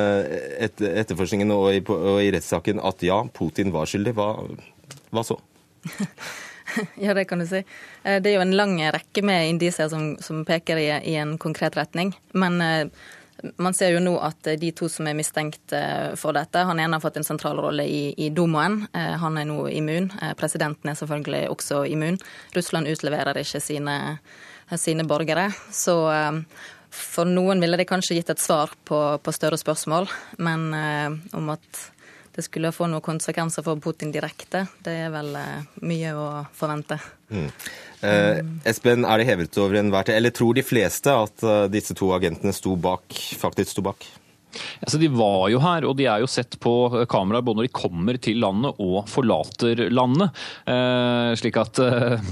[0.63, 4.31] etterforskningen og i, i rettssaken at ja, Putin var skyldig, hva,
[5.11, 5.39] hva så?
[7.05, 7.63] ja, det kan du si.
[8.03, 11.39] Eh, det er jo en lang rekke med indisier som, som peker i, i, en
[11.39, 12.15] konkret retning.
[12.39, 12.87] Men eh,
[13.63, 16.99] man ser jo nå at de to som er mistenkt eh, for dette, han ene
[16.99, 18.85] har fått en sentral rolle i, i Domoen.
[18.95, 20.11] Han er nå immun.
[20.39, 22.19] Presidenten er selvfølgelig også immun.
[22.57, 23.99] Russland utleverer ikke sine,
[24.75, 25.51] sine borgere.
[25.75, 25.99] Så
[26.99, 30.09] for noen ville det kanskje gitt et svar på, på større spørsmål,
[30.43, 31.87] men eh, om at
[32.39, 37.01] det skulle få noen konsekvenser for Putin direkte, det er vel eh, mye å forvente.
[37.35, 37.49] Mm.
[38.07, 38.39] Eh,
[38.71, 42.13] Espen, er det hevet over enhver tid, eller tror de fleste at uh, disse to
[42.15, 43.11] agentene sto bak,
[43.43, 44.07] faktisk sto bak?
[44.83, 46.75] Altså, de var jo her, og de er jo sett på
[47.11, 50.35] kamera både når de kommer til landet og forlater landet.
[50.69, 52.29] Eh, slik at eh,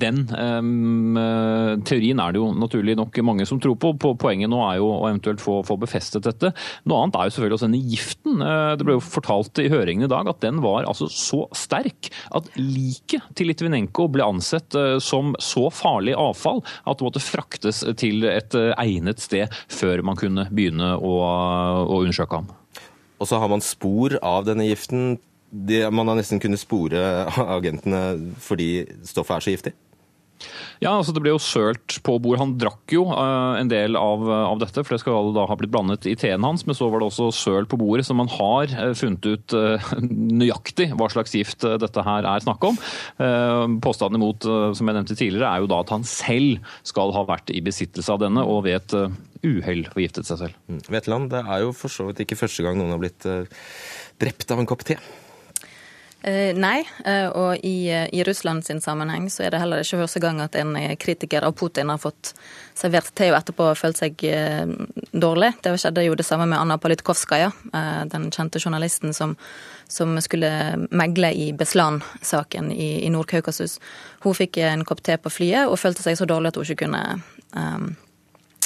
[0.00, 3.94] den eh, teorien er det jo naturlig nok mange som tror på.
[4.20, 6.52] Poenget nå er jo å eventuelt få, få befestet dette.
[6.88, 8.44] Noe annet er jo selvfølgelig også denne giften.
[8.44, 12.10] Eh, det ble jo fortalt i høringen i dag at den var altså så sterk
[12.36, 17.82] at liket til Litvinenko ble ansett eh, som så farlig avfall at det måtte fraktes
[18.00, 21.14] til et eh, egnet sted før man kunne begynne å
[21.70, 22.50] å undersøke ham.
[23.20, 25.18] Og så har man spor av denne giften.
[25.92, 29.74] man har nesten kunnet spore agentene fordi stoffet er så giftig?
[30.80, 32.38] Ja, altså Det ble jo sølt på bord.
[32.40, 35.72] Han drakk jo uh, en del av, av, dette, for det skal da ha blitt
[35.72, 36.64] blandet i teen hans.
[36.64, 39.92] Men så var det også søl på bordet, så man har uh, funnet ut uh,
[40.40, 42.78] nøyaktig hva slags gift dette her er snakk om.
[43.84, 44.44] Påstanden imot,
[44.76, 48.12] som jeg nevnte tidligere, er jo da at han selv skal ha vært i besittelse
[48.12, 48.94] av denne og ved et
[49.46, 50.60] uhell forgiftet seg selv.
[50.68, 50.82] Mm.
[50.92, 53.26] Vetland, det er jo for så vidt ikke første gang noen har blitt
[54.20, 54.98] drept av en kopp te.
[56.22, 60.02] Eh, nei, eh, og i, eh, i Russland sin sammenheng så er det heller ikke
[60.02, 62.34] første gang at en kritiker av Putin har fått
[62.76, 64.68] servert te og etterpå følt seg eh,
[65.16, 65.54] dårlig.
[65.64, 69.32] Det skjedde jo det samme med Anna Politkovskaja, eh, den kjente journalisten som,
[69.88, 70.52] som skulle
[70.90, 73.78] megle i Beslan-saken i, i Nord-Kaukasus.
[74.20, 76.84] Hun fikk en kopp te på flyet og følte seg så dårlig at hun ikke
[76.84, 77.04] kunne
[77.56, 77.90] eh,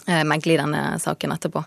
[0.06, 1.64] megle i denne saken etterpå.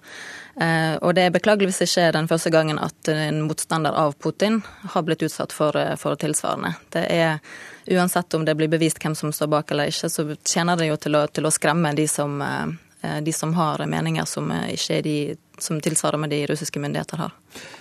[0.61, 4.63] Eh, og det er beklageligvis ikke den første gangen at en motstander av Putin
[4.93, 6.75] har blitt utsatt for, eh, for tilsvarende.
[6.89, 7.39] Det er
[7.87, 10.97] Uansett om det blir bevist hvem som står bak eller ikke, så tjener det jo
[10.97, 15.37] til å, til å skremme de som, eh, de som, har meninger som ikke de
[15.57, 17.31] som tilsvarer med de russiske myndigheter har.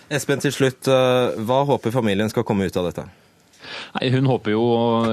[0.08, 3.08] Espen, til slutt, hva håper familien skal komme ut av dette?
[3.96, 4.64] Nei, Hun håper jo,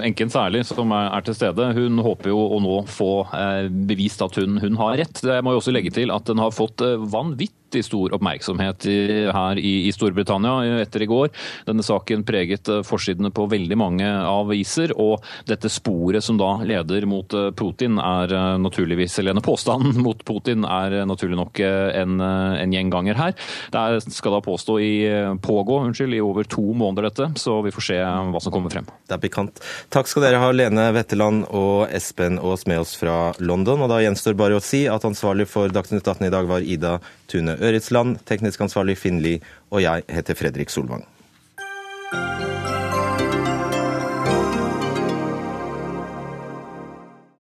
[0.04, 4.38] enken særlig, som er, til stede, hun håper jo å nå få eh, bevist at
[4.40, 5.24] hun, hun, har rett.
[5.26, 8.86] Jeg må jo også legge til at den har fått eh, vanvittig vanvittig stor oppmerksomhet
[9.34, 11.30] her i Storbritannia etter i går.
[11.66, 17.28] Denne saken preget forsidene på veldig mange aviser, og dette sporet som da leder mot
[17.56, 23.34] Putin er naturligvis, eller denne påstanden mot Putin er naturlig nok en, en gjenganger her.
[23.74, 24.94] Det skal da påstå i,
[25.42, 28.88] pågå unnskyld, i over to måneder dette, så vi får se hva som kommer frem.
[29.08, 29.62] Det er pikant.
[29.94, 33.82] Takk skal dere ha, Lene Wetteland og Espen Aas med oss fra London.
[33.84, 36.98] Og da gjenstår bare å si at ansvarlig for Dagsnytt 18 i dag var Ida
[37.34, 39.42] Tune Øritsland, teknisk ansvarlig Finn Lie,
[39.74, 41.08] og jeg heter Fredrik Solvang.